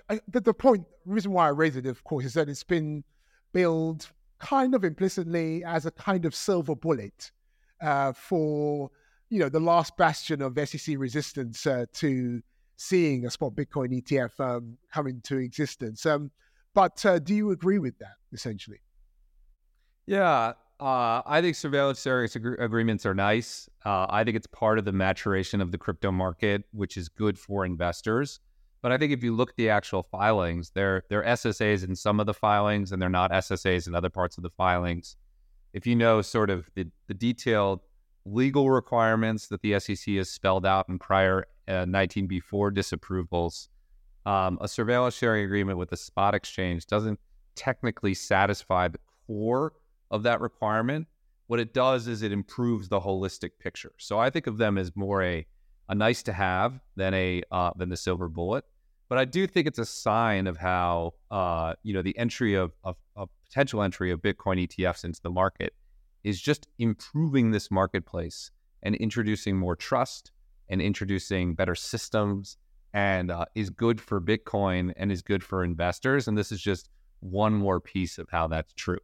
[0.09, 3.05] I, the, the point, reason why I raise it, of course, is that it's been
[3.53, 7.33] billed kind of implicitly as a kind of silver bullet
[7.81, 8.91] uh, for
[9.29, 12.41] you know the last bastion of SEC resistance uh, to
[12.77, 16.05] seeing a spot Bitcoin ETF um, come into existence.
[16.05, 16.31] Um,
[16.75, 18.81] but uh, do you agree with that essentially?
[20.07, 23.69] Yeah, uh, I think surveillance ag- agreements are nice.
[23.85, 27.39] Uh, I think it's part of the maturation of the crypto market, which is good
[27.39, 28.41] for investors.
[28.83, 32.21] But I think if you look at the actual filings, they're they're SSAs in some
[32.21, 35.17] of the filings, and they're not SSAs in other parts of the filings.
[35.73, 37.81] If you know sort of the, the detailed
[38.25, 43.69] legal requirements that the SEC has spelled out in prior uh, 19b4 disapprovals,
[44.25, 47.19] um, a surveillance sharing agreement with the spot exchange doesn't
[47.55, 49.73] technically satisfy the core
[50.11, 51.07] of that requirement.
[51.47, 53.93] What it does is it improves the holistic picture.
[53.99, 55.47] So I think of them as more a
[55.89, 58.65] a nice to have than a uh, than the silver bullet.
[59.09, 62.73] But I do think it's a sign of how uh, you know the entry of,
[62.85, 62.97] of
[63.49, 65.75] potential entry of Bitcoin ETFs into the market
[66.25, 68.51] is just improving this marketplace
[68.83, 70.33] and introducing more trust
[70.69, 72.57] and introducing better systems
[72.93, 76.27] and uh, is good for Bitcoin and is good for investors.
[76.27, 76.89] And this is just
[77.21, 78.99] one more piece of how that's true.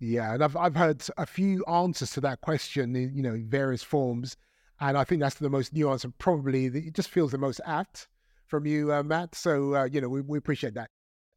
[0.00, 3.84] Yeah, and I've I've heard a few answers to that question in you know various
[3.84, 4.36] forms,
[4.82, 7.60] and I think that's the most nuanced and probably the, it just feels the most
[7.64, 8.08] apt
[8.48, 9.34] from you, uh, Matt.
[9.34, 10.90] So uh, you know we, we appreciate that,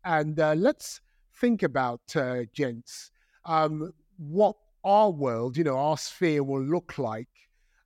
[0.03, 0.99] and uh, let's
[1.39, 3.11] think about uh, gents
[3.45, 7.29] um, what our world, you know, our sphere will look like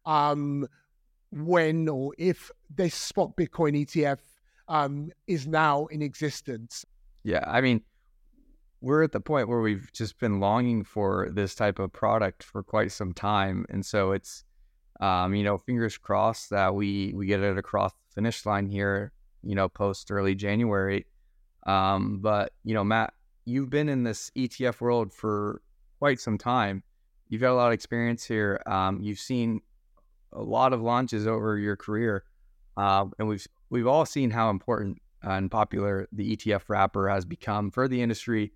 [0.06, 0.68] um,
[1.32, 4.20] when or if this spot Bitcoin ETF
[4.68, 6.86] um, is now in existence.
[7.24, 7.82] Yeah, I mean
[8.82, 12.64] we're at the point where we've just been longing for this type of product for
[12.64, 14.46] quite some time, and so it's,
[15.00, 19.12] um, you know, fingers crossed that we we get it across the finish line here,
[19.44, 21.06] you know, post early January.
[21.66, 23.14] Um, but you know, Matt,
[23.46, 25.62] you've been in this ETF world for
[26.00, 26.84] quite some time.
[27.30, 28.62] You've got a lot of experience here.
[28.66, 29.62] Um, you've seen
[30.34, 32.24] a lot of launches over your career,
[32.76, 37.72] uh, and we've we've all seen how important and popular the ETF wrapper has become
[37.72, 38.54] for the industry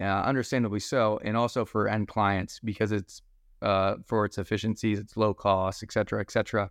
[0.00, 3.22] uh, understandably so, and also for end clients because it's
[3.62, 6.70] uh, for its efficiencies, its low cost, et cetera, et cetera.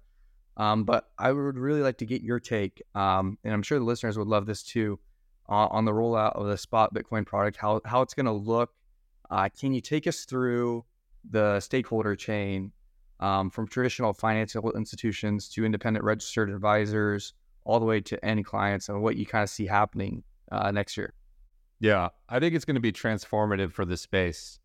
[0.55, 3.85] Um, but I would really like to get your take, um, and I'm sure the
[3.85, 4.99] listeners would love this too,
[5.49, 8.71] uh, on the rollout of the spot Bitcoin product, how how it's going to look.
[9.31, 10.85] Uh, can you take us through
[11.31, 12.71] the stakeholder chain
[13.19, 17.33] um, from traditional financial institutions to independent registered advisors,
[17.65, 20.97] all the way to end clients, and what you kind of see happening uh, next
[20.97, 21.13] year?
[21.79, 24.59] Yeah, I think it's going to be transformative for the space.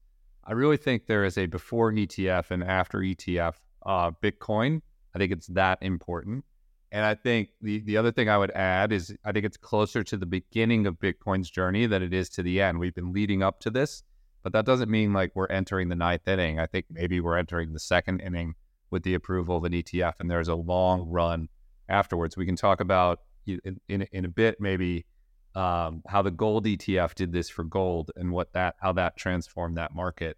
[0.48, 4.80] I really think there is a before ETF and after ETF uh, Bitcoin.
[5.14, 6.46] I think it's that important.
[6.90, 10.02] And I think the, the other thing I would add is I think it's closer
[10.04, 12.78] to the beginning of Bitcoin's journey than it is to the end.
[12.78, 14.02] We've been leading up to this,
[14.42, 16.58] but that doesn't mean like we're entering the ninth inning.
[16.58, 18.54] I think maybe we're entering the second inning
[18.90, 21.50] with the approval of an ETF, and there's a long run
[21.90, 22.38] afterwards.
[22.38, 25.04] We can talk about in, in, in a bit maybe
[25.58, 29.76] um, how the gold ETF did this for gold and what that how that transformed
[29.76, 30.36] that market.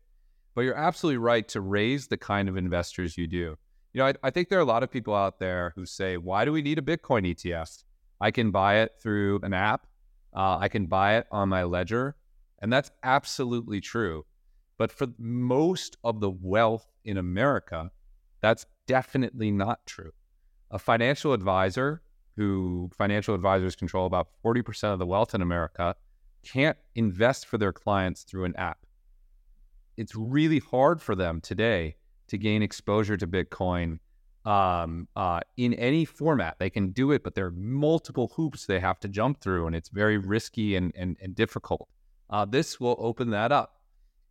[0.54, 3.56] But you're absolutely right to raise the kind of investors you do.
[3.92, 6.16] You know, I, I think there are a lot of people out there who say,
[6.16, 7.84] "Why do we need a Bitcoin ETF?
[8.18, 9.86] I can buy it through an app.
[10.34, 12.16] Uh, I can buy it on my ledger,"
[12.60, 14.24] and that's absolutely true.
[14.78, 17.90] But for most of the wealth in America,
[18.40, 20.12] that's definitely not true.
[20.70, 22.00] A financial advisor
[22.40, 25.94] who financial advisors control about 40% of the wealth in America,
[26.42, 28.78] can't invest for their clients through an app.
[29.98, 31.96] It's really hard for them today
[32.28, 33.98] to gain exposure to Bitcoin
[34.46, 36.56] um, uh, in any format.
[36.58, 39.76] They can do it, but there are multiple hoops they have to jump through, and
[39.76, 41.90] it's very risky and, and, and difficult.
[42.30, 43.82] Uh, this will open that up.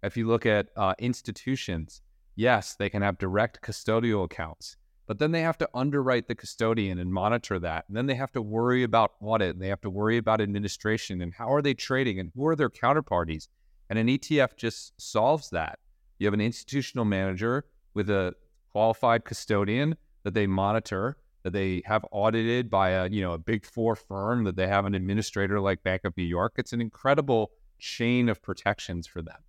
[0.02, 2.02] If you look at uh, institutions,
[2.36, 4.78] yes, they can have direct custodial accounts
[5.10, 7.84] but then they have to underwrite the custodian and monitor that.
[7.88, 11.24] And then they have to worry about audit and they have to worry about administration
[11.24, 13.48] and how are they trading and who are their counterparties.
[13.90, 15.80] And an ETF just solves that.
[16.20, 18.36] You have an institutional manager with a
[18.72, 19.96] qualified custodian
[20.26, 24.44] that they monitor, that they have audited by a, you know, a big four firm,
[24.44, 26.54] that they have an administrator like Bank of New York.
[26.58, 29.40] It's an incredible chain of protections for them.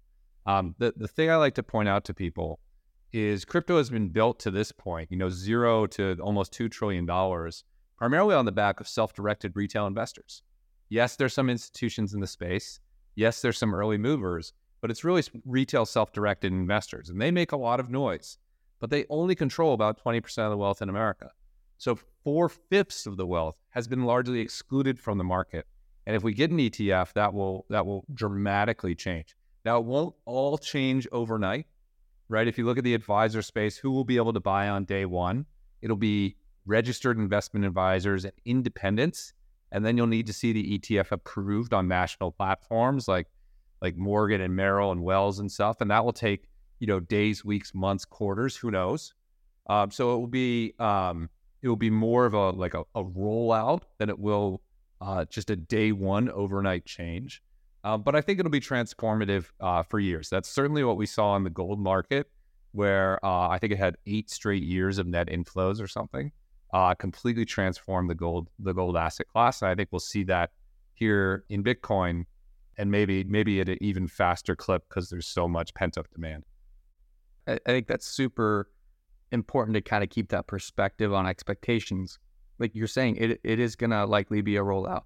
[0.46, 2.60] Um, the, the thing I like to point out to people
[3.12, 7.06] is crypto has been built to this point, you know, zero to almost $2 trillion,
[7.96, 10.42] primarily on the back of self directed retail investors.
[10.88, 12.80] Yes, there's some institutions in the space.
[13.14, 17.52] Yes, there's some early movers, but it's really retail self directed investors, and they make
[17.52, 18.38] a lot of noise,
[18.80, 21.30] but they only control about 20% of the wealth in America.
[21.78, 25.66] So four fifths of the wealth has been largely excluded from the market.
[26.06, 29.36] And if we get an ETF, that will that will dramatically change.
[29.64, 31.66] Now it won't all change overnight
[32.30, 32.48] right?
[32.48, 35.04] If you look at the advisor space, who will be able to buy on day
[35.04, 35.46] one?
[35.82, 39.32] It'll be registered investment advisors and independents.
[39.72, 43.26] And then you'll need to see the ETF approved on national platforms like
[43.82, 45.80] like Morgan and Merrill and Wells and stuff.
[45.80, 49.14] And that will take you know, days, weeks, months, quarters, who knows?
[49.68, 51.28] Um, so it will be um,
[51.62, 54.62] it will be more of a like a, a rollout than it will
[55.00, 57.42] uh, just a day one overnight change.
[57.82, 60.28] Uh, but I think it'll be transformative uh, for years.
[60.28, 62.30] That's certainly what we saw in the gold market,
[62.72, 66.32] where uh, I think it had eight straight years of net inflows or something.
[66.72, 69.60] Uh, completely transformed the gold the gold asset class.
[69.60, 70.50] And I think we'll see that
[70.94, 72.26] here in Bitcoin,
[72.78, 76.44] and maybe maybe at an even faster clip because there's so much pent up demand.
[77.48, 78.70] I, I think that's super
[79.32, 82.18] important to kind of keep that perspective on expectations.
[82.58, 85.02] Like you're saying, it it is gonna likely be a rollout.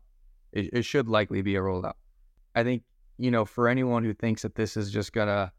[0.52, 1.94] It, it should likely be a rollout.
[2.54, 2.82] I think
[3.18, 5.52] you know for anyone who thinks that this is just gonna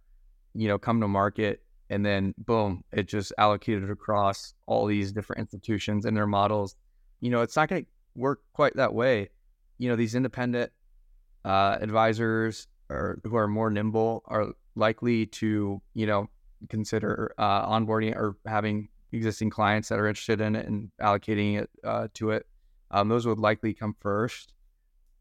[0.53, 5.41] you know come to market and then boom, it just allocated across all these different
[5.41, 6.75] institutions and their models.
[7.21, 9.29] You know, it's not going to work quite that way.
[9.77, 10.71] You know, these independent
[11.43, 16.27] uh, advisors or who are more nimble are likely to, you know,
[16.69, 21.69] consider uh, onboarding or having existing clients that are interested in it and allocating it
[21.83, 22.47] uh, to it.
[22.91, 24.53] Um, those would likely come first.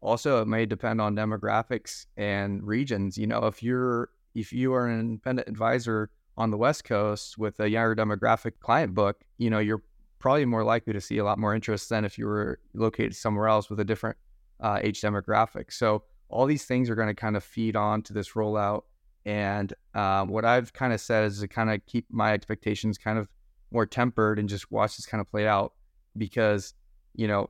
[0.05, 3.17] Also, it may depend on demographics and regions.
[3.17, 7.59] You know, if you're if you are an independent advisor on the West Coast with
[7.61, 9.83] a younger demographic client book, you know, you're
[10.19, 13.49] probably more likely to see a lot more interest than if you were located somewhere
[13.49, 14.17] else with a different
[14.61, 15.73] uh, age demographic.
[15.73, 18.83] So all these things are going to kind of feed on to this rollout.
[19.25, 23.19] And uh, what I've kind of said is to kind of keep my expectations kind
[23.19, 23.29] of
[23.71, 25.73] more tempered and just watch this kind of play out
[26.19, 26.75] because,
[27.14, 27.49] you know,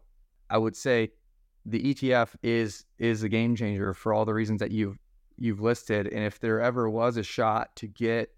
[0.51, 1.11] I would say
[1.67, 4.99] the ETF is is a game changer for all the reasons that you've
[5.37, 6.07] you've listed.
[6.09, 8.31] And if there ever was a shot to get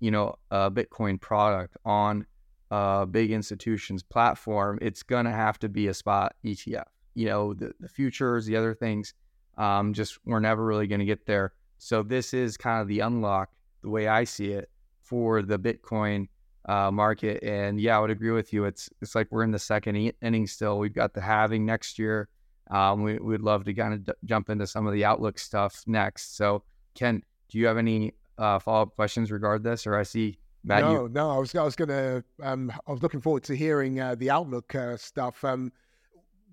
[0.00, 2.26] you know, a Bitcoin product on
[2.70, 6.86] a big institution's platform, it's to have to be a spot ETF.
[7.14, 9.14] You know, the, the futures, the other things,
[9.58, 11.52] um, just we're never really to get there.
[11.78, 13.50] So this is kind of the unlock,
[13.82, 14.70] the way I see it,
[15.02, 16.28] for the Bitcoin
[16.66, 17.42] uh, market.
[17.42, 18.64] And yeah, I would agree with you.
[18.64, 20.78] It's it's like we're in the second inning still.
[20.78, 22.28] We've got the halving next year.
[22.70, 25.82] Um, we, would love to kind of d- jump into some of the outlook stuff
[25.86, 26.36] next.
[26.36, 26.62] So,
[26.94, 30.82] Ken, do you have any uh, follow up questions regarding this, or I see Matt.
[30.82, 31.08] No, you...
[31.10, 34.30] no, I was I was gonna um, I was looking forward to hearing uh, the
[34.30, 35.44] outlook uh, stuff.
[35.44, 35.72] Um,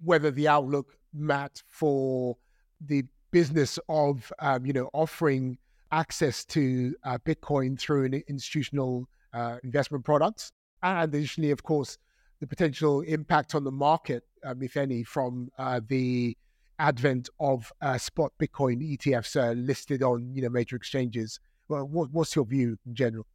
[0.03, 2.37] whether the outlook, Matt, for
[2.81, 5.57] the business of um, you know offering
[5.91, 10.51] access to uh, Bitcoin through an institutional uh, investment products,
[10.83, 11.97] and additionally, of course,
[12.39, 16.37] the potential impact on the market, um, if any, from uh, the
[16.79, 22.11] advent of uh, spot Bitcoin ETFs uh, listed on you know major exchanges well, what,
[22.11, 23.25] what's your view in general?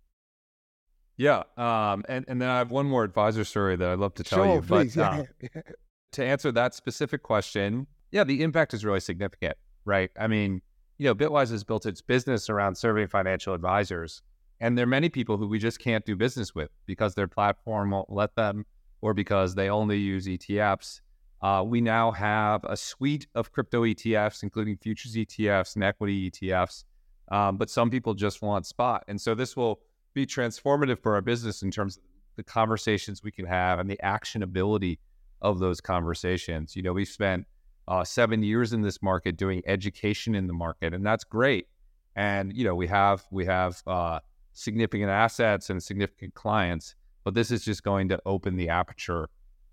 [1.16, 4.24] Yeah, um, and and then I have one more advisor story that I'd love to
[4.24, 4.62] tell sure, you.
[4.62, 5.50] Please, but yeah.
[5.56, 5.60] uh,
[6.12, 10.10] to answer that specific question, yeah, the impact is really significant, right?
[10.18, 10.62] I mean,
[10.98, 14.22] you know, Bitwise has built its business around serving financial advisors,
[14.58, 17.90] and there are many people who we just can't do business with because their platform
[17.90, 18.64] won't let them,
[19.02, 21.00] or because they only use ETFs.
[21.42, 26.84] Uh, we now have a suite of crypto ETFs, including futures ETFs and equity ETFs,
[27.30, 29.04] um, but some people just want spot.
[29.08, 29.80] And so this will
[30.14, 32.02] be transformative for our business in terms of
[32.36, 34.98] the conversations we can have and the actionability
[35.40, 36.76] of those conversations.
[36.76, 37.46] You know, we've spent
[37.88, 41.66] uh, seven years in this market doing education in the market, and that's great.
[42.14, 44.20] And you know, we have we have uh,
[44.52, 49.28] significant assets and significant clients, but this is just going to open the aperture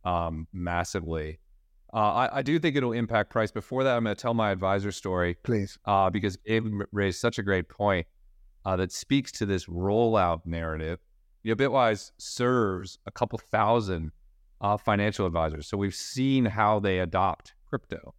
[0.05, 1.39] um, massively.
[1.93, 3.51] Uh, I, I, do think it'll impact price.
[3.51, 7.39] Before that, I'm going to tell my advisor story, please, uh, because Gabe raised such
[7.39, 8.05] a great point
[8.65, 10.99] uh, that speaks to this rollout narrative.
[11.41, 14.11] You know, Bitwise serves a couple thousand
[14.61, 18.13] uh, financial advisors, so we've seen how they adopt crypto,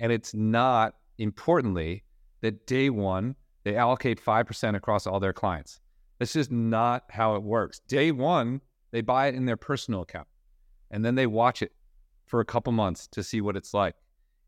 [0.00, 2.04] and it's not importantly
[2.40, 5.80] that day one they allocate five percent across all their clients.
[6.18, 7.80] That's just not how it works.
[7.80, 8.60] Day one,
[8.92, 10.28] they buy it in their personal account,
[10.90, 11.72] and then they watch it
[12.26, 13.96] for a couple months to see what it's like.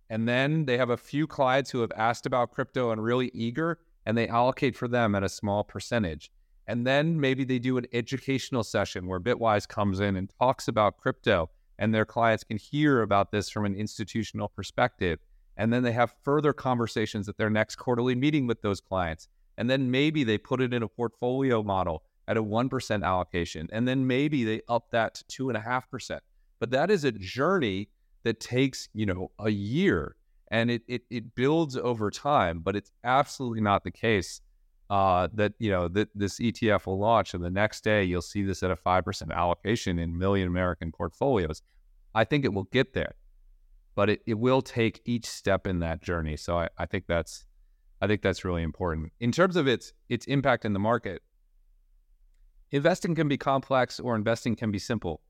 [0.09, 3.81] And then they have a few clients who have asked about crypto and really eager,
[4.07, 6.31] and they allocate for them at a small percentage.
[6.69, 10.99] And then maybe they do an educational session where Bitwise comes in and talks about
[10.99, 15.19] crypto, and their clients can hear about this from an institutional perspective.
[15.57, 19.29] And then they have further conversations at their next quarterly meeting with those clients.
[19.59, 23.69] And then maybe they put it in a portfolio model at a 1% allocation.
[23.73, 26.21] And then maybe they up that to 2.5%.
[26.59, 27.89] But that is a journey
[28.25, 30.17] that takes, you know, a year
[30.51, 34.41] and it, it, it builds over time, but it's absolutely not the case
[34.91, 38.43] uh, that, you know, that this ETF will launch and the next day you'll see
[38.43, 41.63] this at a 5% allocation in million American portfolios.
[42.15, 43.15] I think it will get there,
[43.95, 46.37] but it, it will take each step in that journey.
[46.37, 47.46] So I, I think that's,
[48.01, 51.23] I think that's really important in terms of its, its impact in the market.
[52.71, 55.23] investing can be complex or investing can be simple.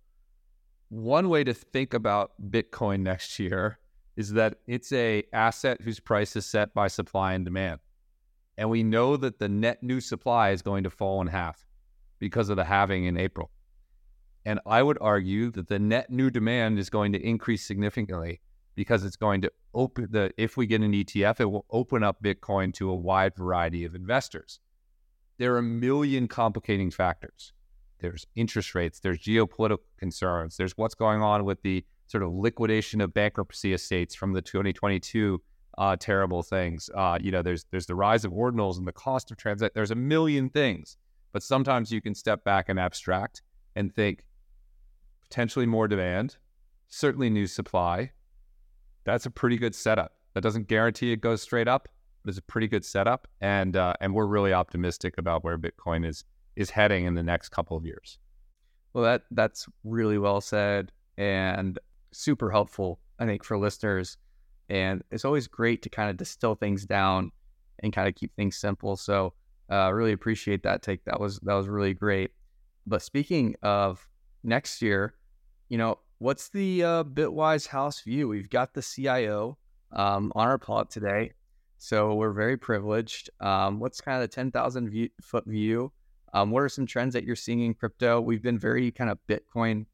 [0.88, 3.78] One way to think about Bitcoin next year
[4.16, 7.80] is that it's a asset whose price is set by supply and demand.
[8.56, 11.66] And we know that the net new supply is going to fall in half
[12.18, 13.50] because of the halving in April.
[14.46, 18.40] And I would argue that the net new demand is going to increase significantly
[18.76, 22.22] because it's going to open the if we get an ETF, it will open up
[22.22, 24.60] Bitcoin to a wide variety of investors.
[25.38, 27.52] There are a million complicating factors.
[27.98, 33.00] There's interest rates, there's geopolitical concerns, there's what's going on with the sort of liquidation
[33.00, 35.40] of bankruptcy estates from the 2022
[35.78, 36.88] uh, terrible things.
[36.94, 39.74] Uh, you know, there's there's the rise of ordinals and the cost of transit.
[39.74, 40.98] There's a million things,
[41.32, 43.42] but sometimes you can step back and abstract
[43.74, 44.24] and think
[45.22, 46.36] potentially more demand,
[46.88, 48.12] certainly new supply.
[49.06, 50.12] That's a pretty good setup.
[50.34, 51.88] That doesn't guarantee it goes straight up,
[52.22, 56.06] but it's a pretty good setup, and uh, and we're really optimistic about where Bitcoin
[56.06, 56.24] is
[56.56, 58.18] is heading in the next couple of years.
[58.92, 61.78] Well, that that's really well said and
[62.12, 64.18] super helpful, I think, for listeners.
[64.68, 67.30] And it's always great to kind of distill things down
[67.78, 68.96] and kind of keep things simple.
[68.96, 69.34] So,
[69.70, 71.04] uh, really appreciate that take.
[71.04, 72.32] That was that was really great.
[72.86, 74.06] But speaking of
[74.42, 75.14] next year,
[75.68, 78.28] you know, what's the uh, Bitwise house view?
[78.28, 79.58] We've got the CIO
[79.92, 81.32] um, on our pod today,
[81.78, 83.30] so we're very privileged.
[83.40, 85.92] Um, what's kind of the ten thousand view, foot view?
[86.32, 88.20] Um, what are some trends that you're seeing in crypto?
[88.20, 89.86] We've been very kind of Bitcoin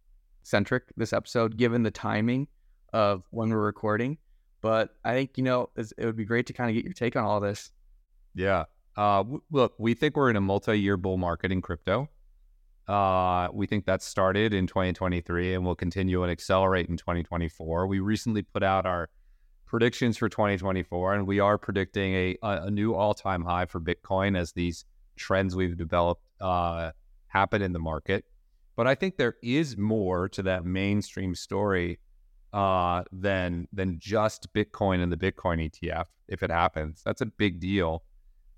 [0.43, 2.49] centric this episode, given the timing
[2.93, 4.19] of when we're recording.
[4.61, 7.17] But I think you know it would be great to kind of get your take
[7.17, 7.71] on all this.
[8.35, 8.65] Yeah.
[8.97, 12.09] Uh, w- look, we think we're in a multi-year bull market in crypto.
[12.89, 17.87] Uh, we think that started in 2023 and will continue and accelerate in 2024.
[17.87, 19.09] We recently put out our
[19.67, 24.53] predictions for 2024, and we are predicting a, a new all-time high for Bitcoin as
[24.53, 24.85] these
[25.17, 26.91] trends we've developed uh,
[27.29, 28.25] happen in the market.
[28.77, 32.01] But I think there is more to that mainstream story
[32.53, 36.07] uh, than than just Bitcoin and the Bitcoin ETF.
[36.29, 38.03] If it happens, that's a big deal.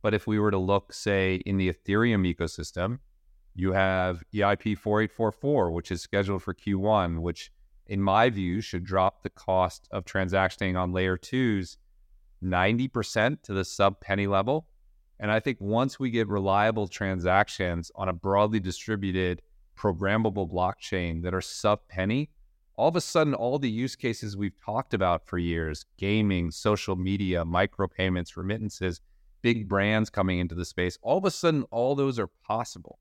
[0.02, 2.98] But if we were to look, say, in the Ethereum ecosystem,
[3.54, 7.52] you have EIP 4844, which is scheduled for Q1, which,
[7.86, 11.78] in my view, should drop the cost of transactioning on layer twos
[12.42, 14.66] 90% to the sub penny level.
[15.20, 19.40] And I think once we get reliable transactions on a broadly distributed,
[19.76, 22.30] programmable blockchain that are sub penny,
[22.76, 26.96] all of a sudden, all the use cases we've talked about for years gaming, social
[26.96, 29.00] media, micropayments, remittances,
[29.42, 32.98] big brands coming into the space all of a sudden, all those are possible.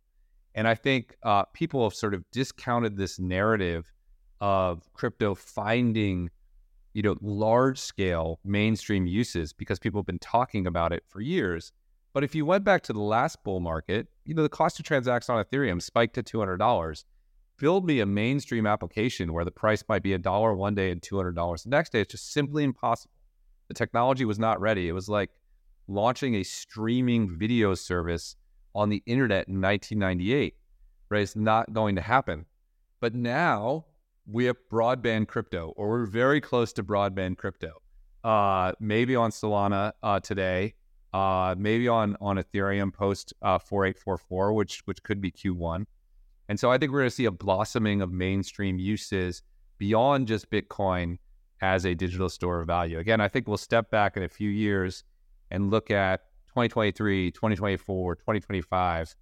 [0.55, 3.91] And I think uh, people have sort of discounted this narrative
[4.39, 6.29] of crypto finding,
[6.93, 11.71] you know, large scale mainstream uses because people have been talking about it for years.
[12.13, 14.83] But if you went back to the last bull market, you know, the cost to
[14.83, 17.03] transact on Ethereum spiked to $200.
[17.57, 21.01] Build me a mainstream application where the price might be a dollar one day and
[21.01, 22.01] $200 the next day.
[22.01, 23.13] It's just simply impossible.
[23.69, 24.87] The technology was not ready.
[24.87, 25.31] It was like
[25.87, 28.35] launching a streaming video service
[28.75, 30.55] on the internet in 1998,
[31.09, 31.21] right?
[31.21, 32.45] It's not going to happen.
[32.99, 33.85] But now
[34.25, 37.81] we have broadband crypto, or we're very close to broadband crypto.
[38.23, 40.73] Uh, maybe on Solana uh, today,
[41.13, 45.85] uh, maybe on on Ethereum post uh, 4844, which which could be Q1.
[46.49, 49.43] And so I think we're going to see a blossoming of mainstream uses
[49.77, 51.17] beyond just Bitcoin
[51.61, 52.99] as a digital store of value.
[52.99, 55.03] Again, I think we'll step back in a few years
[55.51, 56.21] and look at
[56.53, 59.15] 2023, 2024, 2025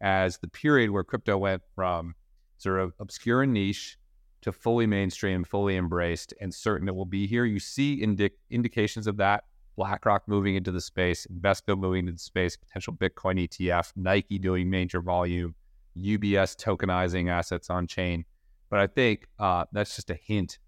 [0.00, 2.14] as the period where crypto went from
[2.56, 3.98] sort of obscure and niche
[4.40, 7.44] to fully mainstream, fully embraced, and certain it will be here.
[7.44, 9.44] You see indi- indications of that.
[9.76, 14.70] BlackRock moving into the space, Invesco moving into the space, potential Bitcoin ETF, Nike doing
[14.70, 15.54] major volume,
[15.94, 18.24] UBS tokenizing assets on chain.
[18.70, 20.58] But I think uh, that's just a hint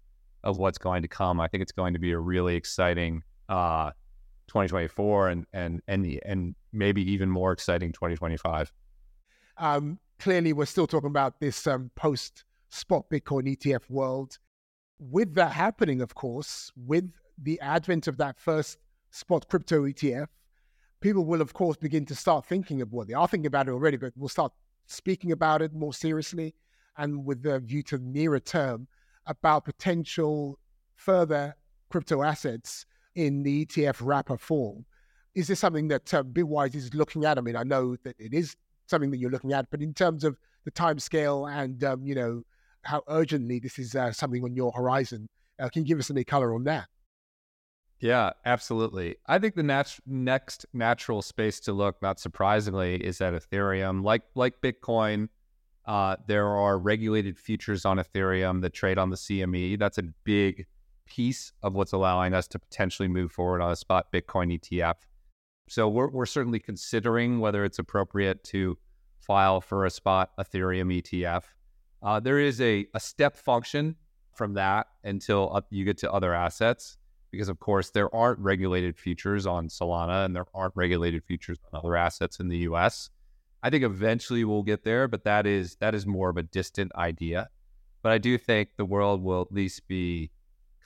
[0.43, 1.41] of what's going to come.
[1.41, 3.91] I think it's going to be a really exciting uh,
[4.51, 8.71] 2024 and and and and maybe even more exciting 2025.
[9.57, 14.37] Um, clearly, we're still talking about this um, post spot Bitcoin ETF world.
[14.99, 17.09] With that happening, of course, with
[17.41, 18.77] the advent of that first
[19.09, 20.27] spot crypto ETF,
[20.99, 23.67] people will, of course, begin to start thinking of what well, they are thinking about
[23.67, 24.51] it already, but we'll start
[24.85, 26.53] speaking about it more seriously
[26.97, 28.87] and with a view to the nearer term
[29.25, 30.59] about potential
[30.95, 31.55] further
[31.89, 32.85] crypto assets
[33.15, 34.85] in the ETF wrapper form.
[35.35, 37.37] Is this something that uh, Bitwise is looking at?
[37.37, 38.55] I mean, I know that it is
[38.87, 42.15] something that you're looking at, but in terms of the time scale and um, you
[42.15, 42.43] know
[42.83, 45.27] how urgently this is uh, something on your horizon,
[45.59, 46.87] uh, can you give us any color on that?
[47.99, 49.17] Yeah, absolutely.
[49.27, 54.03] I think the nat- next natural space to look, not surprisingly, is at Ethereum.
[54.03, 55.29] Like like Bitcoin,
[55.85, 59.79] Uh, there are regulated futures on Ethereum that trade on the CME.
[59.79, 60.65] That's a big
[61.11, 64.95] piece of what's allowing us to potentially move forward on a spot Bitcoin ETF.
[65.67, 68.77] So we're, we're certainly considering whether it's appropriate to
[69.19, 71.43] file for a spot Ethereum ETF.
[72.01, 73.95] Uh, there is a, a step function
[74.35, 76.97] from that until you get to other assets,
[77.29, 81.79] because of course there aren't regulated futures on Solana and there aren't regulated futures on
[81.79, 83.09] other assets in the US.
[83.61, 86.95] I think eventually we'll get there, but that is that is more of a distant
[86.95, 87.49] idea.
[88.01, 90.31] But I do think the world will at least be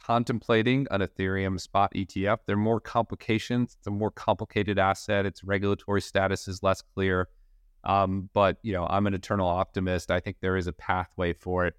[0.05, 2.39] contemplating an Ethereum spot ETF.
[2.45, 3.75] There are more complications.
[3.79, 5.25] It's a more complicated asset.
[5.25, 7.27] Its regulatory status is less clear.
[7.83, 10.11] Um, but you know, I'm an eternal optimist.
[10.11, 11.73] I think there is a pathway for it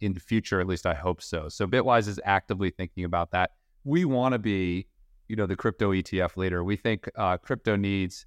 [0.00, 0.60] in the future.
[0.60, 1.48] At least I hope so.
[1.48, 3.52] So Bitwise is actively thinking about that.
[3.84, 4.88] We want to be,
[5.28, 6.64] you know, the crypto ETF leader.
[6.64, 8.26] We think uh, crypto needs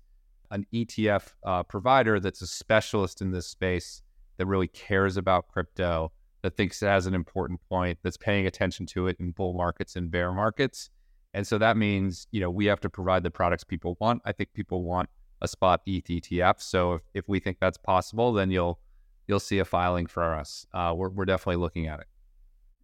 [0.51, 4.01] an ETF uh, provider that's a specialist in this space
[4.37, 8.85] that really cares about crypto, that thinks it has an important point, that's paying attention
[8.87, 10.89] to it in bull markets and bear markets.
[11.33, 14.21] And so that means, you know, we have to provide the products people want.
[14.25, 15.09] I think people want
[15.41, 16.61] a spot ETH ETF.
[16.61, 18.79] So if, if we think that's possible, then you'll
[19.27, 20.65] you'll see a filing for us.
[20.73, 22.07] Uh, we're we're definitely looking at it.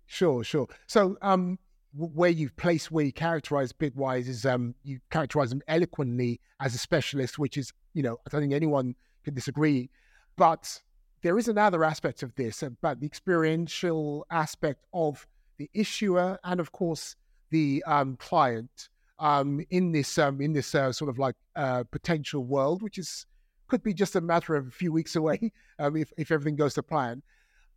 [0.06, 0.68] Sure, sure.
[0.88, 1.60] So um,
[1.94, 6.78] where you've placed where you characterize Bitwise is um, you characterize them eloquently as a
[6.78, 9.90] specialist, which is you know I don't think anyone can disagree.
[10.36, 10.82] But
[11.24, 16.72] there is another aspect of this about the experiential aspect of the issuer and of
[16.72, 17.16] course
[17.50, 18.90] the um, client
[19.20, 23.26] um, in this um, in this uh, sort of like uh, potential world, which is
[23.68, 26.74] could be just a matter of a few weeks away um, if if everything goes
[26.76, 27.22] to plan.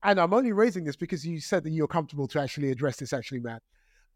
[0.03, 3.13] And I'm only raising this because you said that you're comfortable to actually address this,
[3.13, 3.63] actually, Matt.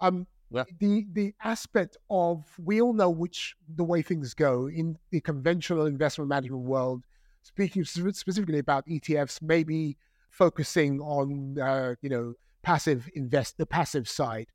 [0.00, 0.64] Um, yeah.
[0.78, 5.86] The the aspect of we all know which the way things go in the conventional
[5.86, 7.04] investment management world.
[7.45, 9.99] Speaking specifically about ETFs, maybe
[10.30, 14.49] focusing on uh, you know passive invest the passive side.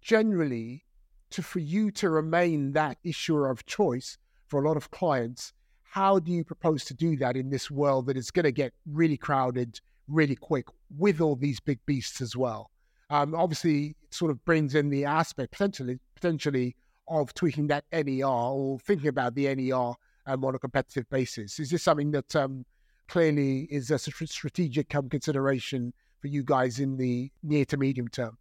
[0.00, 0.84] Generally,
[1.30, 4.16] to for you to remain that issuer of choice
[4.48, 5.52] for a lot of clients,
[5.82, 8.72] how do you propose to do that in this world that is going to get
[8.86, 9.78] really crowded
[10.08, 10.66] really quick
[10.96, 12.70] with all these big beasts as well?
[13.10, 16.76] Um, obviously, it sort of brings in the aspect potentially potentially
[17.08, 19.92] of tweaking that NER or thinking about the NER
[20.26, 21.58] um, on a competitive basis.
[21.58, 22.64] Is this something that um,
[23.08, 28.38] clearly is a strategic um, consideration for you guys in the near to medium term?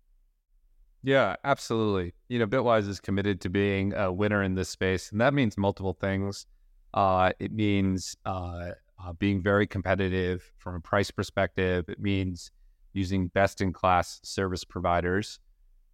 [1.03, 2.13] Yeah, absolutely.
[2.29, 5.57] You know, Bitwise is committed to being a winner in this space, and that means
[5.57, 6.45] multiple things.
[6.93, 8.71] Uh, it means uh,
[9.03, 11.89] uh, being very competitive from a price perspective.
[11.89, 12.51] It means
[12.93, 15.39] using best in class service providers.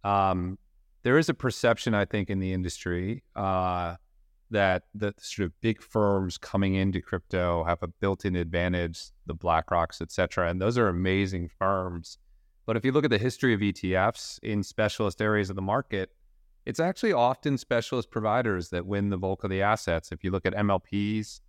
[0.04, 0.58] Um,
[1.04, 3.96] there is a perception, I think, in the industry uh,
[4.50, 9.34] that the sort of big firms coming into crypto have a built in advantage, the
[9.34, 10.48] BlackRocks, et cetera.
[10.48, 12.18] And those are amazing firms
[12.68, 16.10] but if you look at the history of ETFs in specialist areas of the market,
[16.66, 20.12] it's actually often specialist providers that win the bulk of the assets.
[20.12, 21.40] If you look at MLPs,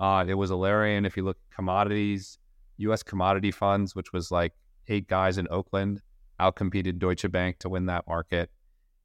[0.00, 1.06] uh, it was Alerian.
[1.06, 2.36] If you look at commodities,
[2.76, 3.02] U.S.
[3.02, 4.52] commodity funds, which was like
[4.88, 6.02] eight guys in Oakland,
[6.38, 8.50] outcompeted Deutsche Bank to win that market.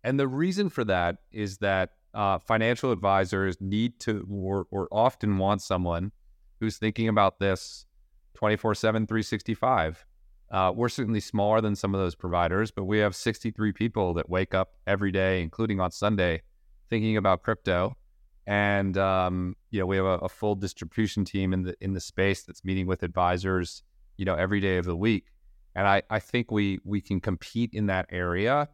[0.03, 5.37] And the reason for that is that uh, financial advisors need to or, or often
[5.37, 6.11] want someone
[6.59, 7.85] who's thinking about this
[8.35, 10.05] 24 7, 365.
[10.51, 14.29] Uh, we're certainly smaller than some of those providers, but we have 63 people that
[14.29, 16.41] wake up every day, including on Sunday,
[16.89, 17.95] thinking about crypto.
[18.45, 22.01] And um, you know, we have a, a, full distribution team in the in the
[22.01, 23.83] space that's meeting with advisors,
[24.17, 25.27] you know, every day of the week.
[25.75, 28.67] And I, I think we we can compete in that area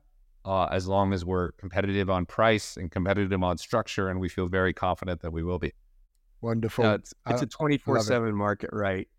[0.47, 4.47] uh, as long as we're competitive on price and competitive on structure, and we feel
[4.47, 5.73] very confident that we will be.
[6.39, 6.85] Wonderful.
[6.85, 9.09] it's, it's a twenty four seven market, right?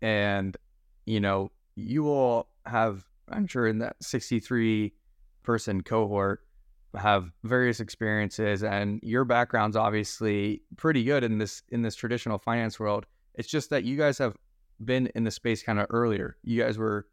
[0.00, 0.56] And
[1.04, 4.94] you know, you will have, I'm sure, in that 63
[5.42, 6.40] person cohort,
[6.96, 12.80] have various experiences, and your background's obviously pretty good in this in this traditional finance
[12.80, 13.04] world.
[13.34, 14.36] It's just that you guys have
[14.82, 16.36] been in the space kind of earlier.
[16.44, 17.06] You guys were,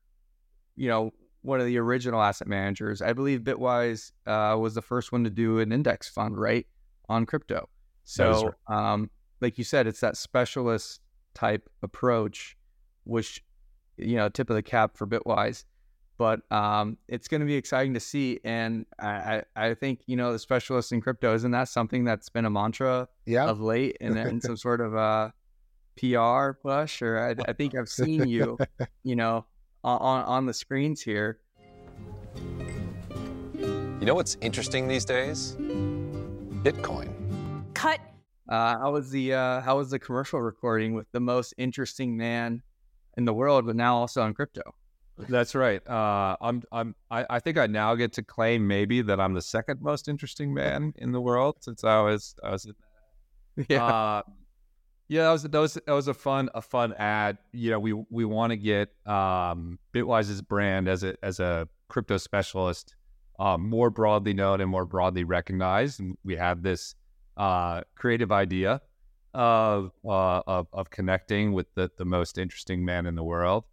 [0.75, 1.11] you know,
[1.41, 3.01] one of the original asset managers.
[3.01, 6.65] I believe Bitwise uh, was the first one to do an index fund, right,
[7.07, 7.69] on crypto.
[8.03, 8.93] So, right.
[8.93, 9.09] um,
[9.41, 11.01] like you said, it's that specialist
[11.33, 12.57] type approach,
[13.03, 13.43] which
[13.99, 15.65] you know, tip of the cap for Bitwise.
[16.17, 20.33] But um, it's going to be exciting to see, and I, I think you know
[20.33, 23.45] the specialist in crypto isn't that something that's been a mantra yeah.
[23.45, 25.33] of late, and, and some sort of a
[25.97, 28.57] PR push, or I, I think I've seen you,
[29.03, 29.45] you know,
[29.83, 31.39] on on the screens here.
[33.55, 35.55] You know what's interesting these days?
[36.63, 37.09] Bitcoin.
[37.73, 37.99] Cut.
[38.47, 42.61] Uh, how was the uh, how was the commercial recording with the most interesting man
[43.17, 44.61] in the world, but now also on crypto.
[45.27, 45.85] That's right.
[45.87, 46.63] Uh, I'm.
[46.71, 46.95] I'm.
[47.11, 50.53] I, I think I now get to claim maybe that I'm the second most interesting
[50.53, 52.35] man in the world since I was.
[52.43, 52.67] I was.
[53.67, 53.83] Yeah.
[53.83, 54.21] Uh,
[55.09, 57.39] yeah, that was that was that was a fun a fun ad.
[57.51, 62.17] You know, we we want to get um, Bitwise's brand as a as a crypto
[62.17, 62.95] specialist
[63.39, 65.99] um, more broadly known and more broadly recognized.
[65.99, 66.93] And we had this
[67.37, 68.81] uh, creative idea
[69.33, 73.63] of, uh, of of connecting with the the most interesting man in the world,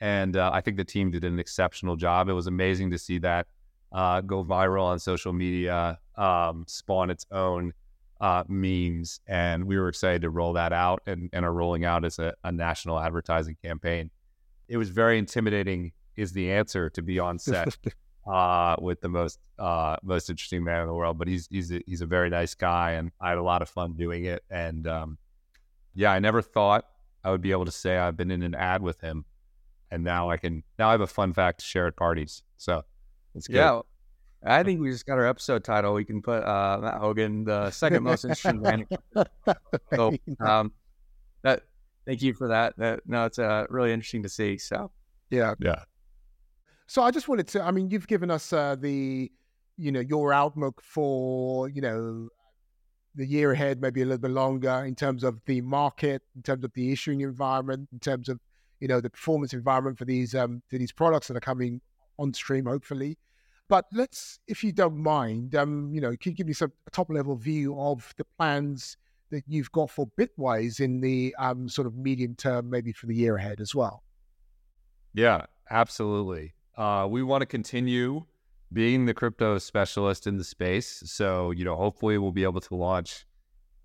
[0.00, 2.28] and uh, I think the team did an exceptional job.
[2.28, 3.46] It was amazing to see that
[3.92, 7.74] uh, go viral on social media, um, spawn its own
[8.20, 12.04] uh, memes, and we were excited to roll that out and, and are rolling out
[12.04, 14.10] as a, a national advertising campaign.
[14.68, 15.92] It was very intimidating.
[16.16, 17.76] Is the answer to be on set
[18.30, 21.18] uh, with the most uh, most interesting man in the world?
[21.18, 23.68] But he's he's a, he's a very nice guy, and I had a lot of
[23.68, 24.44] fun doing it.
[24.50, 25.18] And um,
[25.94, 26.84] yeah, I never thought
[27.24, 29.24] I would be able to say I've been in an ad with him,
[29.90, 32.42] and now I can now I have a fun fact to share at parties.
[32.58, 32.84] So
[33.34, 33.56] it's good.
[33.56, 33.80] Yeah.
[34.44, 35.92] I think we just got our episode title.
[35.92, 38.86] We can put uh, Matt Hougan, the second most interesting man.
[39.94, 40.72] So, um,
[41.42, 41.62] that
[42.06, 42.74] thank you for that.
[42.78, 44.56] That no, it's uh, really interesting to see.
[44.56, 44.90] So
[45.30, 45.54] Yeah.
[45.60, 45.84] Yeah.
[46.86, 47.62] So I just wanted to.
[47.62, 49.30] I mean, you've given us uh, the,
[49.76, 52.28] you know, your outlook for you know,
[53.14, 56.64] the year ahead, maybe a little bit longer in terms of the market, in terms
[56.64, 58.40] of the issuing environment, in terms of
[58.80, 61.80] you know the performance environment for these um for these products that are coming
[62.18, 63.18] on stream, hopefully.
[63.70, 67.08] But let's, if you don't mind, um, you know, can you give me some top
[67.08, 68.96] level view of the plans
[69.30, 73.14] that you've got for Bitwise in the um sort of medium term, maybe for the
[73.14, 74.02] year ahead as well?
[75.14, 76.54] Yeah, absolutely.
[76.76, 78.24] Uh, we want to continue
[78.72, 81.04] being the crypto specialist in the space.
[81.06, 83.24] So, you know, hopefully we'll be able to launch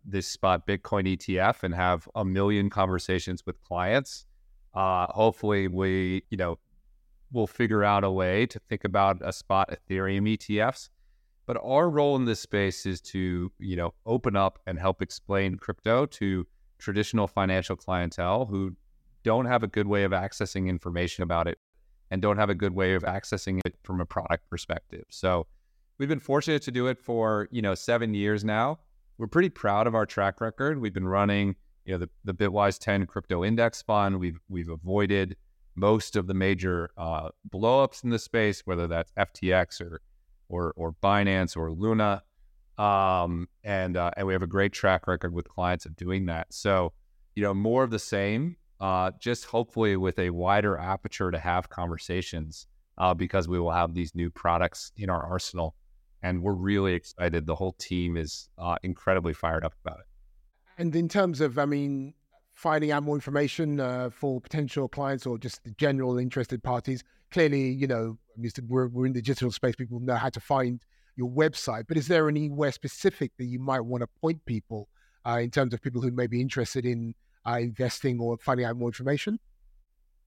[0.03, 4.25] this spot Bitcoin ETF and have a million conversations with clients.
[4.73, 6.57] Uh, hopefully we, you know,
[7.31, 10.89] we'll figure out a way to think about a spot Ethereum ETFs.
[11.45, 15.55] But our role in this space is to, you know, open up and help explain
[15.57, 16.47] crypto to
[16.79, 18.75] traditional financial clientele who
[19.23, 21.57] don't have a good way of accessing information about it
[22.11, 25.05] and don't have a good way of accessing it from a product perspective.
[25.09, 25.47] So
[25.97, 28.79] we've been fortunate to do it for, you know, seven years now.
[29.17, 30.79] We're pretty proud of our track record.
[30.79, 31.55] We've been running,
[31.85, 34.19] you know, the, the Bitwise 10 crypto index fund.
[34.19, 35.37] We've we've avoided
[35.75, 40.01] most of the major uh, blowups in the space, whether that's FTX or
[40.49, 42.23] or or Binance or Luna.
[42.77, 46.53] Um, and uh, and we have a great track record with clients of doing that.
[46.53, 46.93] So,
[47.35, 51.69] you know, more of the same uh, just hopefully with a wider aperture to have
[51.69, 52.67] conversations
[52.97, 55.75] uh, because we will have these new products in our arsenal.
[56.21, 57.45] And we're really excited.
[57.45, 60.05] The whole team is uh, incredibly fired up about it.
[60.77, 62.13] And in terms of, I mean,
[62.55, 67.85] finding out more information uh, for potential clients or just general interested parties, clearly, you
[67.85, 68.17] know,
[68.67, 70.81] we're, we're in the digital space, people know how to find
[71.17, 71.83] your website.
[71.87, 74.87] But is there anywhere specific that you might want to point people
[75.27, 77.13] uh, in terms of people who may be interested in
[77.45, 79.37] uh, investing or finding out more information?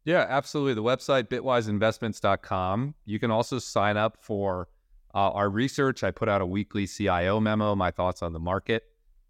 [0.04, 0.74] Yeah, absolutely.
[0.74, 2.94] The website bitwiseinvestments.com.
[3.04, 4.68] You can also sign up for
[5.14, 6.04] uh, our research.
[6.04, 8.84] I put out a weekly CIO memo, my thoughts on the market.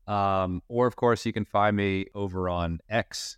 [0.09, 3.37] Um, or, of course, you can find me over on X,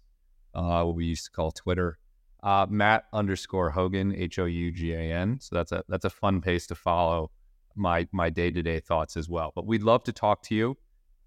[0.54, 1.98] uh, what we used to call Twitter,
[2.44, 5.40] uh, Matt underscore Hougan, H O U G A N.
[5.40, 7.32] So that's a that's a fun pace to follow
[7.74, 9.52] my my day to day thoughts as well.
[9.54, 10.76] But we'd love to talk to you,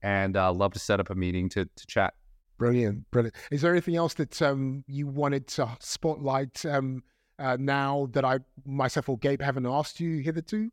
[0.01, 2.13] and uh, love to set up a meeting to to chat.
[2.57, 3.35] Brilliant, brilliant.
[3.51, 7.03] Is there anything else that um, you wanted to spotlight um,
[7.37, 10.71] uh, now that I myself or Gabe haven't asked you hitherto?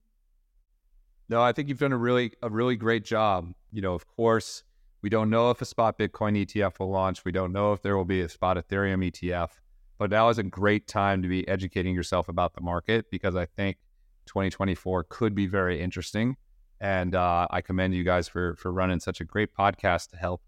[1.31, 3.53] No, I think you've done a really a really great job.
[3.71, 4.65] You know, of course,
[5.01, 7.25] we don't know if a spot Bitcoin ETF will launch.
[7.25, 9.51] We don't know if there will be a spot Ethereum ETF.
[9.97, 13.47] But now is a great time to be educating yourself about the market because I
[13.47, 13.77] think
[14.27, 16.37] 2024 could be very interesting.
[16.81, 20.43] And uh, I commend you guys for for running such a great podcast to help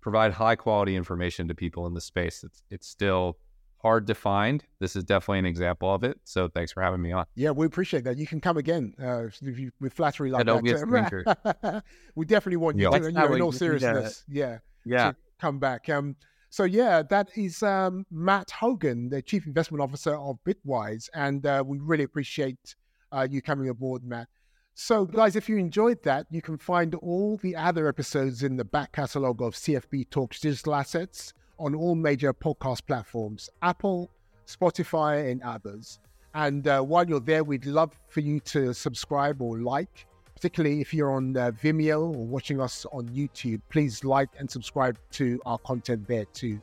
[0.00, 2.42] provide high quality information to people in the space.
[2.42, 3.38] It's it's still
[3.86, 4.64] hard to find.
[4.80, 6.18] This is definitely an example of it.
[6.24, 7.24] So thanks for having me on.
[7.36, 8.18] Yeah, we appreciate that.
[8.18, 11.82] You can come again uh, you, with flattery like that.
[12.16, 14.24] we definitely want you yeah, to, you know, in all seriousness.
[14.28, 15.88] Yeah, yeah, come back.
[15.88, 16.16] Um,
[16.50, 21.62] so yeah, that is um, Matt Hougan, the Chief Investment Officer of Bitwise, and uh,
[21.64, 22.74] we really appreciate
[23.12, 24.26] uh, you coming aboard, Matt.
[24.74, 28.64] So, guys, if you enjoyed that, you can find all the other episodes in the
[28.64, 34.10] back catalogue of CFB Talks Digital Assets on all major podcast platforms Apple,
[34.46, 35.98] Spotify, and others.
[36.34, 40.92] And uh, while you're there, we'd love for you to subscribe or like, particularly if
[40.92, 43.62] you're on uh, Vimeo or watching us on YouTube.
[43.70, 46.60] Please like and subscribe to our content there too.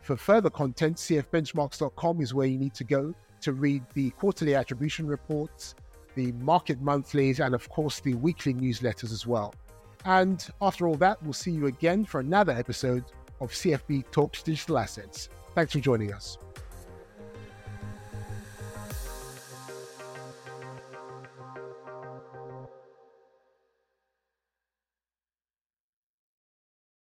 [0.00, 5.06] For further content, cfbenchmarks.com is where you need to go to read the quarterly attribution
[5.06, 5.76] reports,
[6.16, 9.54] the market monthlies, and of course the weekly newsletters as well.
[10.04, 13.04] And after all that, we'll see you again for another episode
[13.42, 15.28] of CFB Talks Digital Assets.
[15.54, 16.38] Thanks for joining us.